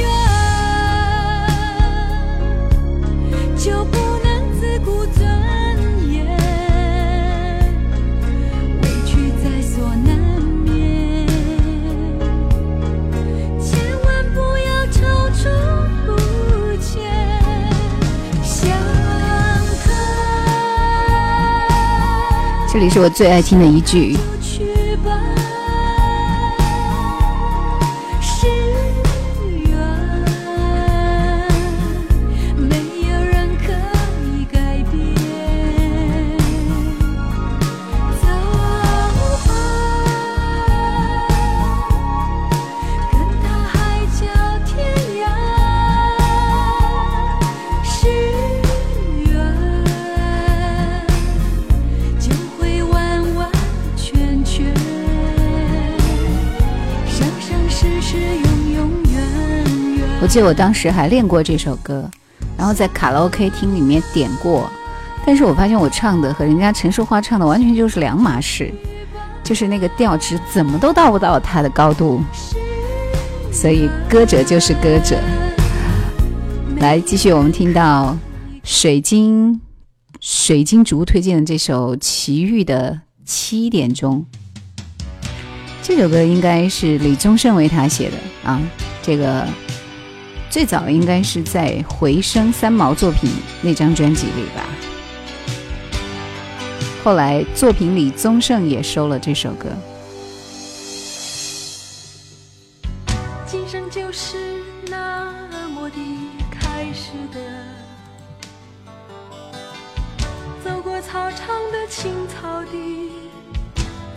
[0.00, 0.08] 愿
[3.56, 4.01] 就不
[22.72, 24.16] 这里是我最爱听的一句。
[60.22, 62.08] 我记得我当时还练过这首歌，
[62.56, 64.70] 然后在卡拉 OK 厅里面点过，
[65.26, 68.72] 但是我发现我唱的和人家陈淑桦唱的完全就是两码事，
[69.42, 72.22] 就是那个调值怎么都到不到他的高度，
[73.50, 75.18] 所以歌者就是歌者。
[76.76, 78.16] 来，继续我们听到
[78.62, 79.60] 水晶
[80.20, 82.92] 水晶竹推荐的这首齐豫的
[83.28, 84.24] 《七点钟》，
[85.82, 88.16] 这首歌应该是李宗盛为他写的
[88.48, 88.62] 啊，
[89.02, 89.44] 这个。
[90.52, 93.30] 最早应该是在《回声三毛》作品
[93.62, 94.68] 那张专辑里吧。
[97.02, 99.70] 后来作品里宗盛也收了这首歌。
[103.46, 104.36] 今生就是
[104.90, 105.96] 那么的
[106.50, 107.40] 开始的，
[110.62, 113.10] 走过操场的青草地，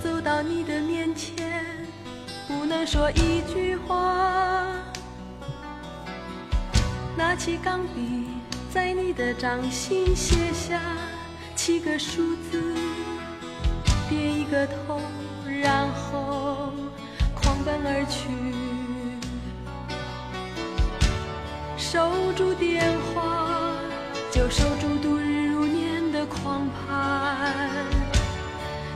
[0.03, 1.63] 走到你的面前，
[2.45, 4.65] 不能说一句话。
[7.17, 8.27] 拿起钢笔，
[8.73, 10.81] 在你的掌心写下
[11.55, 12.75] 七个数字，
[14.09, 14.99] 点一个头，
[15.61, 16.73] 然后
[17.33, 18.27] 狂奔而去。
[21.77, 23.71] 守住电话，
[24.29, 27.65] 就守住度日如年的狂盼。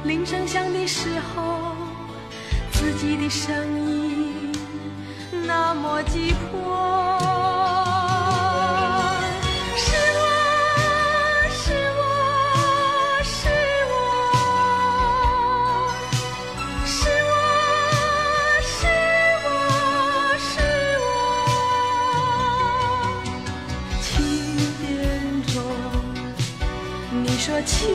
[0.04, 1.74] 铃声响的时候，
[2.74, 3.56] 自己的声
[3.90, 4.52] 音
[5.48, 7.29] 那么急迫。
[27.72, 27.86] 七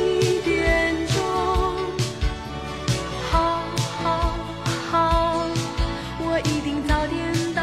[0.45, 1.17] 点钟
[3.29, 3.61] 好
[4.05, 4.33] 好
[4.65, 5.47] 好
[6.21, 7.19] 我一定早点
[7.53, 7.61] 到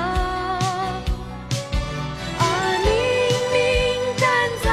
[2.37, 2.41] 啊
[2.83, 2.91] 明
[3.53, 3.57] 明
[4.17, 4.27] 站
[4.61, 4.67] 在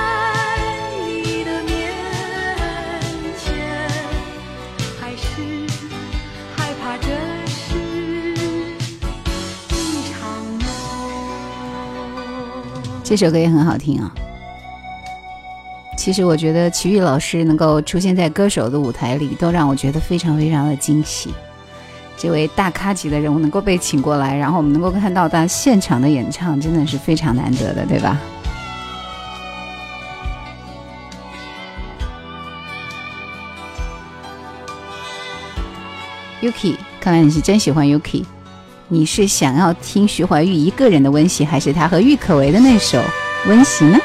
[1.06, 1.72] 你的面
[3.38, 3.46] 前
[5.00, 5.24] 还是
[6.56, 7.06] 害怕这
[7.46, 7.56] 是
[9.70, 10.18] 一场
[10.58, 10.66] 梦。
[13.04, 14.12] 这首歌也很好听啊。
[16.08, 21.34] 其实我觉得齐豫老师能够出现在歌手的舞台里，都让我觉得非常非常的惊喜。
[22.16, 28.18] 这位大咖级的人物能够被请过来，然后我们能够看到他现场的演唱，真的是非常难得的，对吧
[36.40, 38.24] ？Yuki，看来你是真喜欢 Yuki。
[38.88, 42.98] 你是想要听徐怀钰一个人的温习，还是他和郁可唯的那首
[43.46, 43.98] 温习呢？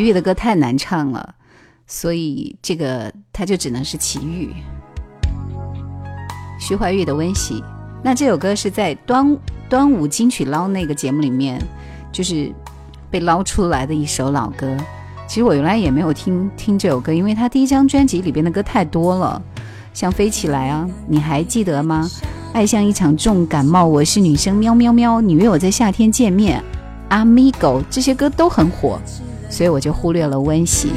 [0.00, 1.34] 齐豫的歌太难唱了，
[1.86, 4.48] 所以这个他就只能是齐豫。
[6.58, 7.60] 徐怀钰的《温习》，
[8.02, 9.36] 那这首歌是在端
[9.68, 11.62] 端午金曲捞那个节目里面，
[12.10, 12.50] 就是
[13.10, 14.74] 被捞出来的一首老歌。
[15.28, 19.42] 其实我原来也没有听听这首歌，因为他第一张专辑里边的歌太多了，
[19.92, 22.08] 像《飞起来》啊，你还记得吗？
[22.54, 26.64] 爱像一场重感冒，我是女生，喵喵喵，你约我在夏天见面
[27.10, 28.98] ，Amigo 这些歌都很火，
[29.50, 30.88] 所以我就忽略了《温习》。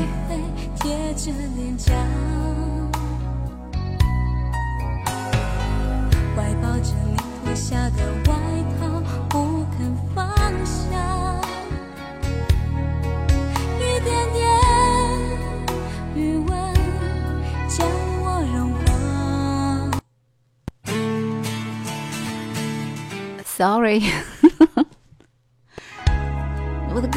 [23.55, 24.01] Sorry，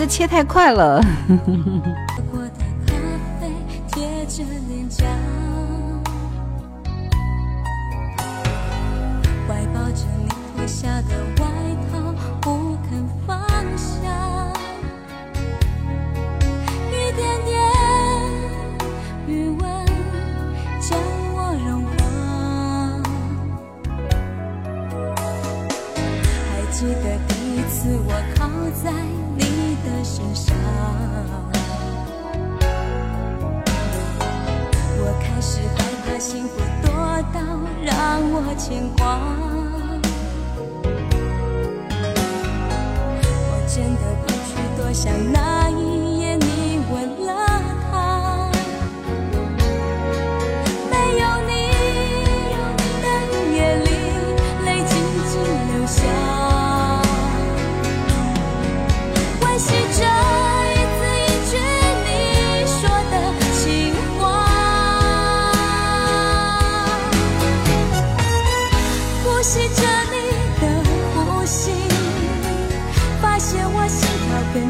[0.07, 1.01] 切太快了。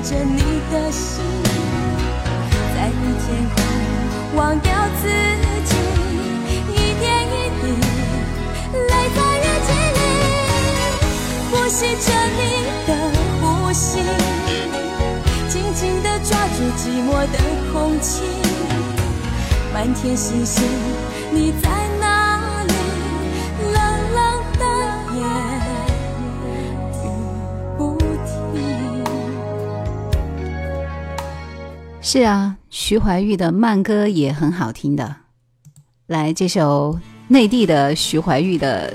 [0.08, 0.38] 着你
[0.70, 1.20] 的心，
[2.76, 2.96] 在乎
[3.26, 3.26] 天
[3.56, 3.56] 空，
[4.36, 4.70] 忘掉
[5.02, 5.08] 自
[5.64, 5.74] 己，
[6.70, 7.62] 一点一滴
[8.72, 10.00] 泪在日记里，
[11.50, 12.40] 呼吸着你
[12.86, 12.90] 的
[13.40, 13.42] 呼
[13.72, 13.98] 吸，
[15.48, 17.34] 紧紧地抓住寂寞的
[17.72, 18.22] 空气。
[19.74, 20.62] 满天星星，
[21.32, 21.68] 你在
[32.16, 35.16] 是啊，徐怀钰的慢歌也很好听的。
[36.06, 36.98] 来，这首
[37.28, 38.90] 内地的徐怀钰的，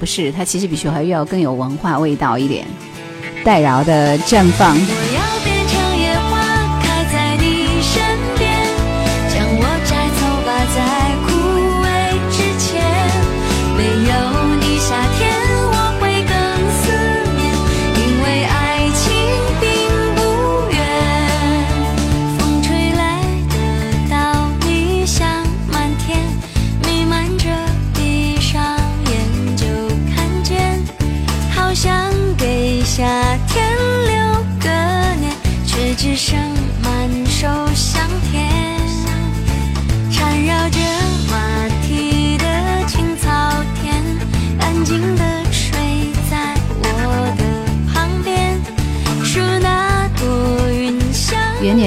[0.00, 2.66] 不是，他其实比徐怀钰要更有文化味道一点。
[3.44, 4.74] 戴娆的《绽放》。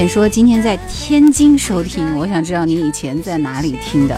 [0.06, 4.16] 说今天在天津收听，我想知道你以前在哪里听的。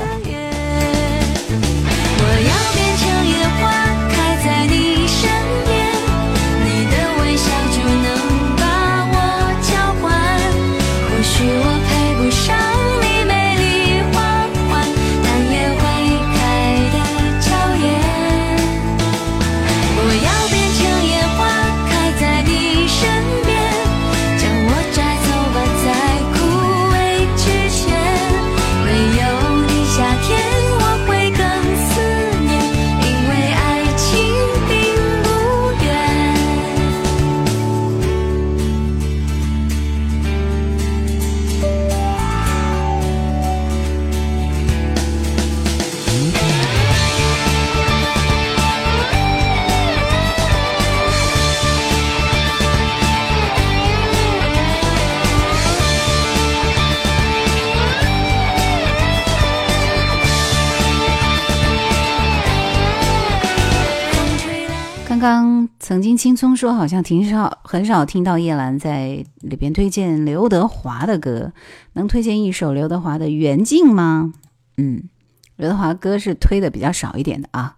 [65.84, 71.52] 曾经青葱说，好像挺少很少听到叶兰在里边推荐刘德华的歌，
[71.92, 74.32] 能推荐一首刘德华的《缘尽》吗？
[74.78, 75.10] 嗯，
[75.56, 77.76] 刘德华歌是推的比较少一点的啊。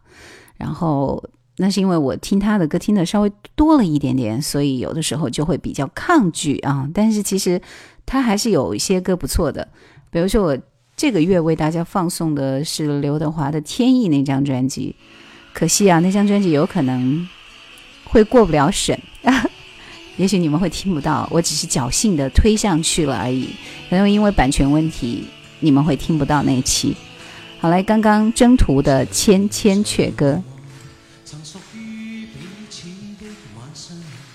[0.56, 1.20] 然后
[1.56, 6.88] 那是因为我听他的歌听的稍微多了一点点，所以有的时候就会比较抗拒啊。
[6.94, 7.60] 但是其实
[8.06, 9.66] 他还是有一些歌不错的，
[10.12, 10.56] 比如说我
[10.96, 14.94] 这个月为大家放送的是刘德华的《天意》那张专辑。
[15.52, 17.26] 可惜啊，那张专辑有可能
[18.08, 18.98] 会过不了审，
[20.16, 23.50] 也许你们会听不到，我只是侥幸的推上去了而已。
[23.90, 25.26] 可能因为版权问题，
[25.60, 26.96] 你们会听不到那一期。
[27.58, 30.42] 好来，刚刚征途的《千千阙歌》，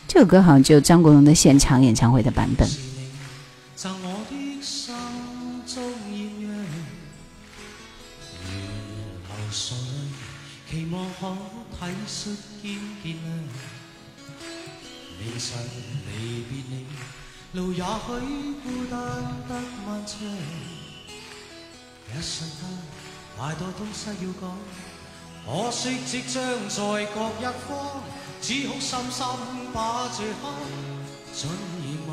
[0.08, 2.91] 这首歌好像只有张国荣的现场演唱会的版本。
[17.54, 17.84] 路也許
[18.64, 19.00] 孤單
[19.50, 19.54] 得
[19.86, 20.16] 漫長。
[22.08, 22.62] 一瞬間，
[23.38, 24.44] 太多東西要講，
[25.46, 27.70] 可惜即將在各一方，
[28.42, 29.20] 只好深深
[29.74, 30.44] 把這刻
[31.34, 31.50] 尽
[31.82, 32.10] 凝望。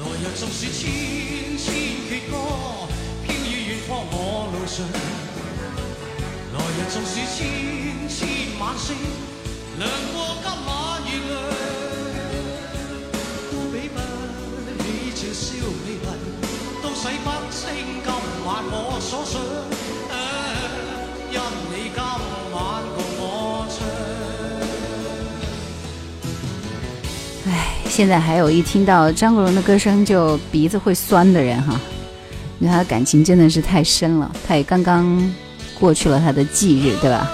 [0.00, 1.64] 來日纵使千千
[2.10, 2.32] 阙歌，
[3.24, 4.76] 飄於遠方我路上。
[6.54, 7.38] 來日纵使千
[8.08, 8.18] 千
[8.58, 8.96] 晚星，
[9.78, 10.72] 亮過今晚
[11.06, 11.32] 月亮，
[17.04, 17.60] 麗，都洗不清
[18.02, 18.08] 今
[18.46, 19.38] 晚我所想。
[21.30, 21.38] 因
[21.70, 22.00] 你今
[22.52, 22.56] 晚
[22.94, 23.22] 共我
[23.68, 23.76] 唱。
[27.52, 31.78] 唉，现在还有一听到张国荣的歌声就鼻子会酸的人哈，
[32.58, 34.30] 因为他的感情真的是太深了。
[34.46, 35.34] 他也刚刚
[35.78, 37.30] 过去了他的忌日，对吧？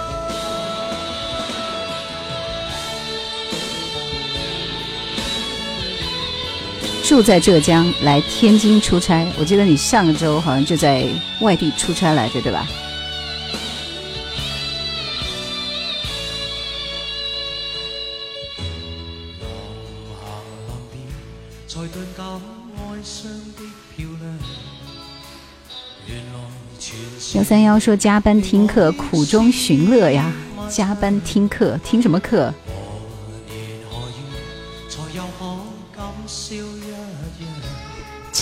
[7.10, 9.26] 住在浙江，来天津出差。
[9.36, 11.04] 我记得你上个周好像就在
[11.40, 12.68] 外地出差来着，对吧？
[27.34, 30.32] 幺三幺说加班听课，苦中寻乐呀！
[30.68, 32.54] 加班听课，听什么课？
[32.68, 34.14] 何年何月，
[34.88, 35.56] 才又可
[35.96, 36.54] 感笑。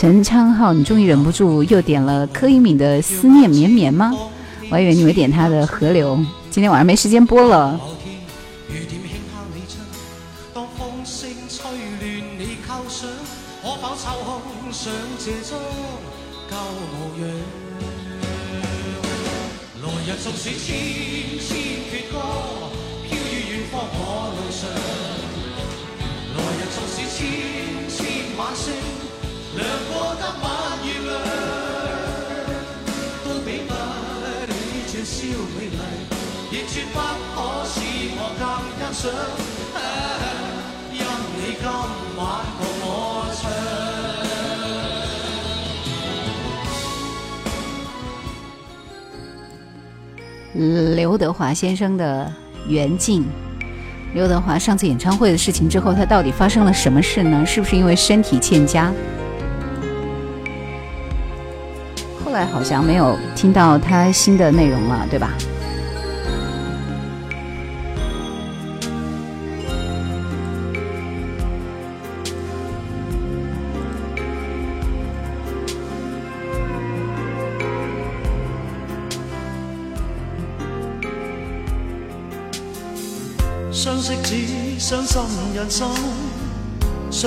[0.01, 4.15] 陈昌浩，你终于忍不住又点了柯以敏的《思念绵绵》吗？
[4.71, 6.17] 我还以为你会点他的《河流》，
[6.51, 7.77] 今天晚上没时间播了。
[51.49, 52.31] 马先生的
[52.67, 53.25] 缘尽。
[54.13, 57.43] 刘德华上次演唱会的事情之后，他到底发生了什么事呢？
[57.47, 58.93] 是不是因为身体欠佳？
[62.23, 65.31] 后来好像没有听到他新的内容了，对吧？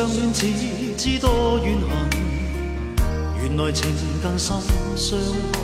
[0.01, 0.47] 相戀只
[0.97, 1.89] 知多怨恨。
[3.43, 3.87] 原來情
[4.23, 4.57] 更深，
[4.97, 5.13] 傷
[5.53, 5.59] 口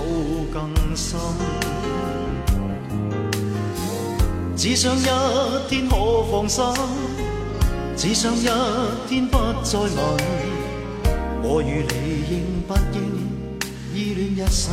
[0.53, 1.19] 更深。
[4.55, 5.01] 只想一
[5.67, 6.63] 天可放心，
[7.95, 8.45] 只想一
[9.09, 9.97] 天不再問，
[11.41, 11.95] 我與你
[12.29, 12.97] 應不應
[13.91, 14.71] 依戀一生？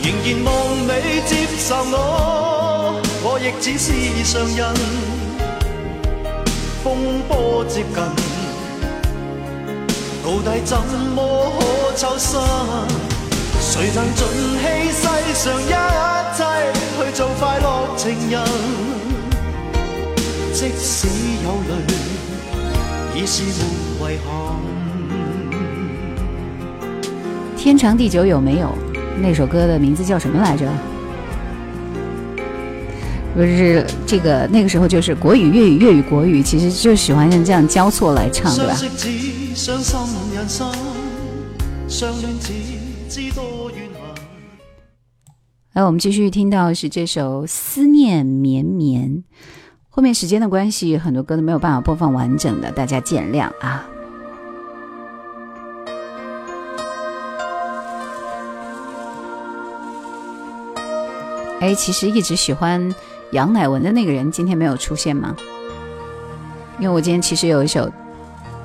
[0.00, 0.52] 仍然望
[0.86, 0.88] 你
[1.26, 3.90] 接受我，我亦只是
[4.32, 5.03] 常人。
[6.84, 6.92] 風
[7.26, 7.94] 波接近，
[10.22, 11.22] 到底怎麼
[11.58, 12.38] 可抽身？
[13.58, 14.20] 誰能盡
[14.60, 14.62] 棄
[14.92, 15.02] 世
[15.32, 15.64] 上一
[16.36, 16.44] 切
[16.98, 17.64] 去做快樂
[17.96, 18.38] 情人？
[20.52, 21.08] 即使
[21.42, 21.72] 有淚，
[23.16, 23.44] 已是
[23.98, 24.28] 沒遺憾。
[27.56, 28.68] 天长地久有没有？
[29.22, 30.66] 那首歌的名字叫什么来着？
[33.34, 38.88] 不是这个那个时候就是国语、粤语、粤语、国语，其实就喜欢像这样交错来唱，对吧相？
[38.88, 39.08] 識只
[39.56, 40.72] 傷心人生，
[41.88, 42.52] 相戀只
[43.08, 44.22] 知多怨恨。
[45.72, 49.10] 来，我们继续听到是这首《思念绵绵》，
[49.88, 53.84] 后面时间的关系，很多歌都没有办法播放完整的，大家见谅啊。
[61.60, 62.94] 哎，其实一直喜欢
[63.34, 65.34] 杨乃文的那个人，今天没有出现吗？
[66.78, 67.90] 因为我今天其实有一首，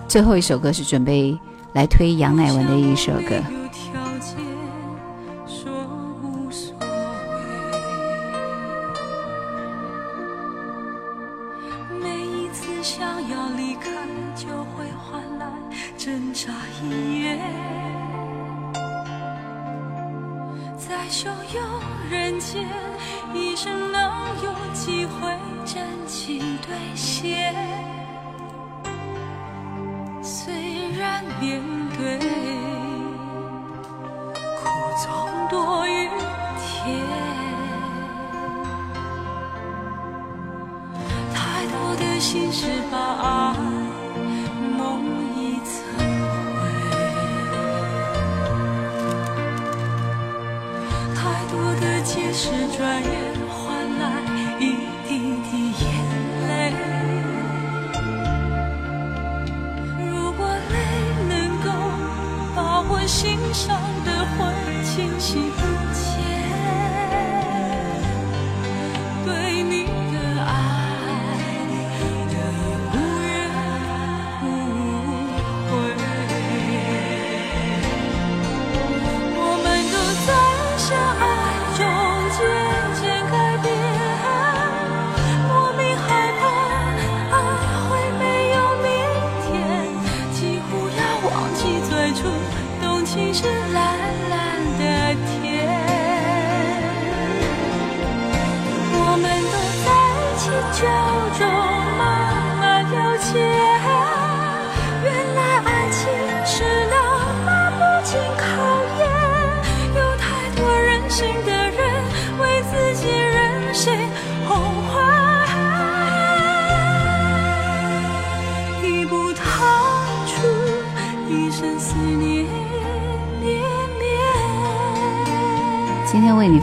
[0.08, 1.36] 最后一首歌是准备
[1.74, 3.59] 来推杨乃文的一首歌。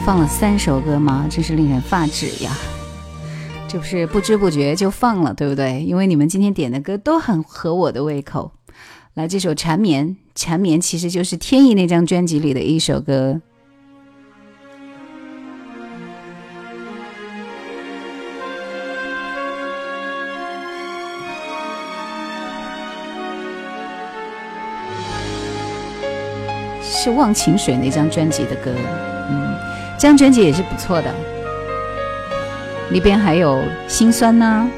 [0.07, 1.27] 放了三首歌吗？
[1.29, 2.55] 真是令人发指呀！
[3.67, 5.83] 这不是不知不觉就放了，对不对？
[5.83, 8.53] 因为你们今天点的歌都很合我的胃口。
[9.15, 13.41] 来，这首《缠绵》，《缠绵》其实就是天意那张专辑里的一首歌。
[26.81, 28.71] 是《忘情水》那张专辑的歌，
[29.97, 31.13] 张专辑也是不错的，
[32.91, 34.69] 里边还有心酸呐、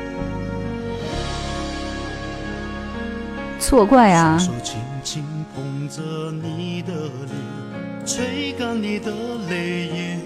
[3.59, 5.23] 错怪啊，轻轻
[5.53, 6.01] 捧着
[6.31, 9.11] 你的脸，吹干你的
[9.49, 10.21] 泪眼。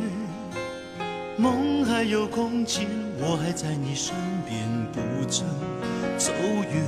[1.37, 2.87] 梦还有空间，
[3.19, 4.13] 我还在你身
[4.47, 4.61] 边，
[4.93, 5.47] 不曾
[6.17, 6.31] 走
[6.71, 6.83] 远。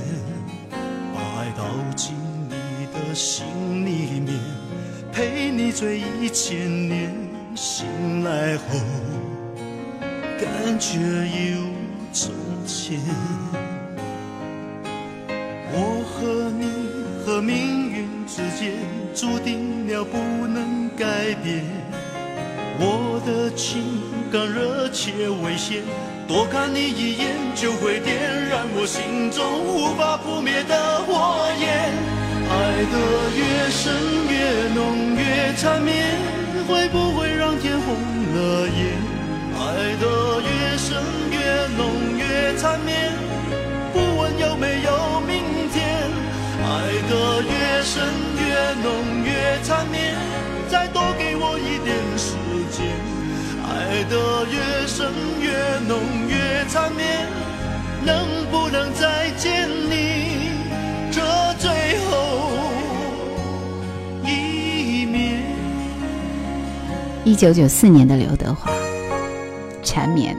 [1.12, 1.64] 把爱倒
[1.96, 2.14] 进
[2.48, 3.44] 你的心
[3.84, 4.38] 里面，
[5.12, 7.25] 陪你醉一千年。
[7.56, 8.78] 醒来后，
[10.38, 11.70] 感觉一如
[12.12, 12.30] 从
[12.66, 13.00] 前。
[15.72, 16.68] 我和你
[17.24, 18.74] 和命运之间
[19.14, 21.64] 注定了不能改变。
[22.78, 25.82] 我的情感热切危险，
[26.28, 28.20] 多看你一眼就会点
[28.50, 31.90] 燃我心中无法扑灭的火焰。
[32.48, 32.96] 爱得
[33.32, 33.82] 越深
[34.28, 36.20] 越浓越缠绵，
[36.68, 37.15] 会不会
[37.66, 38.94] 天红了眼？
[39.58, 41.02] 爱得越深
[41.32, 41.36] 越
[41.76, 43.10] 浓越缠绵，
[43.92, 46.08] 不问有没有明天。
[46.62, 46.64] 爱
[47.10, 48.04] 得越深
[48.38, 48.44] 越
[48.84, 50.14] 浓越缠绵，
[50.70, 52.36] 再多给我一点时
[52.70, 52.86] 间。
[53.66, 55.10] 爱得越深
[55.40, 55.50] 越
[55.88, 55.98] 浓
[56.28, 57.26] 越缠绵，
[58.04, 60.52] 能不能再见你
[61.10, 61.20] 这
[67.26, 68.70] 一九九四年的刘德华，
[69.82, 70.32] 《缠绵》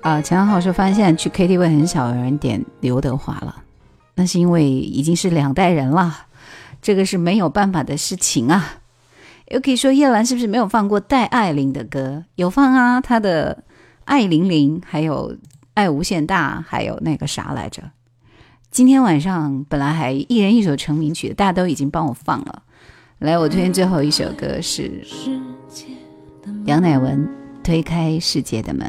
[0.00, 3.62] 啊，强浩说发现现在去 KTV 很少有人点刘德华了，
[4.16, 6.26] 那是因为已经是两代人了，
[6.82, 8.80] 这个是没有办法的事情啊。
[9.52, 12.24] 又可以说叶兰是不是没有放过戴爱玲的歌？
[12.34, 13.62] 有放啊，她的
[14.06, 15.34] 《爱玲玲》，还有
[15.74, 17.80] 《爱无限大》，还有那个啥来着？
[18.72, 22.64] 今天晚上本来还一人一首成名曲，大家都已经帮我放了。
[23.24, 25.02] 来，我推荐最后一首歌是
[26.66, 27.26] 杨乃文
[27.62, 28.86] 《推开世界的门》。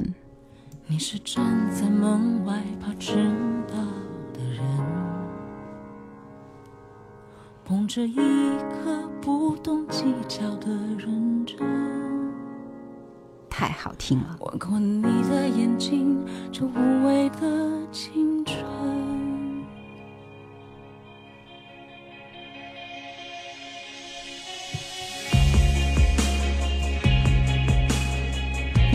[0.87, 1.41] 你是站
[1.73, 3.13] 在门外怕迟
[3.65, 3.75] 到
[4.33, 4.61] 的人，
[7.63, 8.17] 捧着一
[8.83, 10.67] 颗不懂计较的
[10.97, 11.57] 认真。
[13.49, 14.35] 太好听了。
[14.41, 16.21] 吻过你的眼睛，
[16.51, 19.24] 这无畏的青春。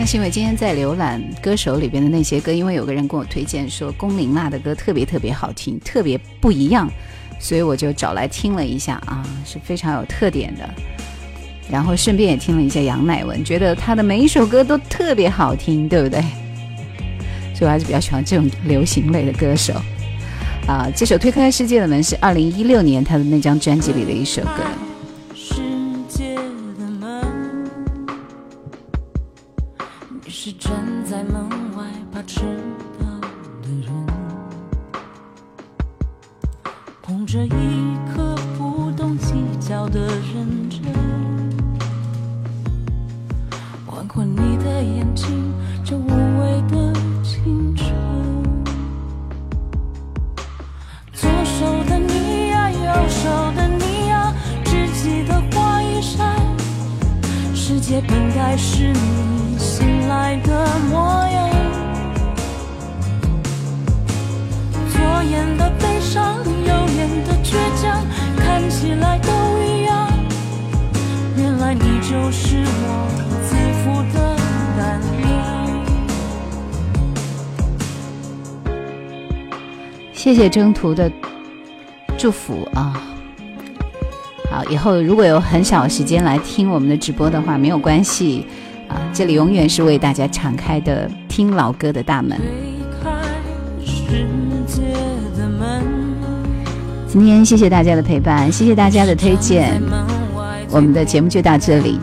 [0.01, 6.89] 那是因为今天在浏览歌手里边的那些歌，因为有个人跟我推荐说龚琳娜的歌特别特别好听，特别不一样，
[7.37, 10.67] 所以我就找来听了一下啊，是非常有特点的。
[11.69, 16.19] 然后顺便也听了一下杨乃文，觉得她的每一首歌都特别好听，对不对？
[17.53, 19.71] 所以我还是比较喜欢这种流行类的歌手。
[20.65, 24.63] 啊，这首《推开世界的门》是二零一六年他的那张专辑里的一首歌。
[30.43, 30.73] 是站
[31.05, 31.47] 在门
[31.77, 32.39] 外怕迟
[32.97, 33.05] 到
[33.61, 34.07] 的人，
[37.03, 40.81] 捧着一颗不懂计较的认真，
[43.85, 45.53] 吻过你的眼睛，
[45.85, 46.91] 这无畏的
[47.21, 47.93] 青春。
[51.13, 56.35] 左手的你呀，右手的你呀，只记得花一扇，
[57.53, 61.49] 世界本该是你醒来的模样。
[64.93, 68.05] 左眼的悲伤，右眼的倔强，
[68.37, 69.31] 看起来都
[69.63, 70.07] 一样。
[71.35, 73.09] 原来你就是我
[73.41, 74.35] 自负的
[74.77, 75.25] 胆量。
[80.13, 81.11] 谢谢征途的
[82.19, 83.01] 祝福啊！
[84.51, 88.45] 好，以后如果有很少时间来听我们的直播的话，没有关系
[88.91, 92.37] 啊，这里永远是为大家敞开的听老歌的大门。
[97.07, 99.81] 今天谢谢大家的陪伴，谢谢大家的推荐，
[100.69, 101.99] 我们的节目就到这里，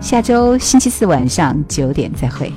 [0.00, 2.50] 下周星期四晚上九点再会。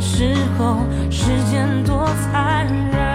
[0.00, 0.76] 时候，
[1.10, 3.13] 时间多残忍。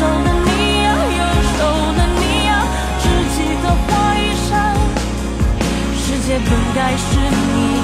[0.00, 1.20] 手的你呀，右
[1.58, 1.60] 手
[1.92, 2.50] 的你呀，
[3.02, 3.04] 知
[3.36, 4.18] 己的花衣
[4.48, 4.50] 裳，
[5.94, 7.79] 世界本该是你。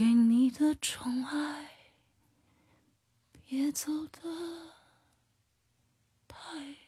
[0.00, 1.72] 给你的宠爱，
[3.44, 4.72] 别走得
[6.26, 6.79] 太。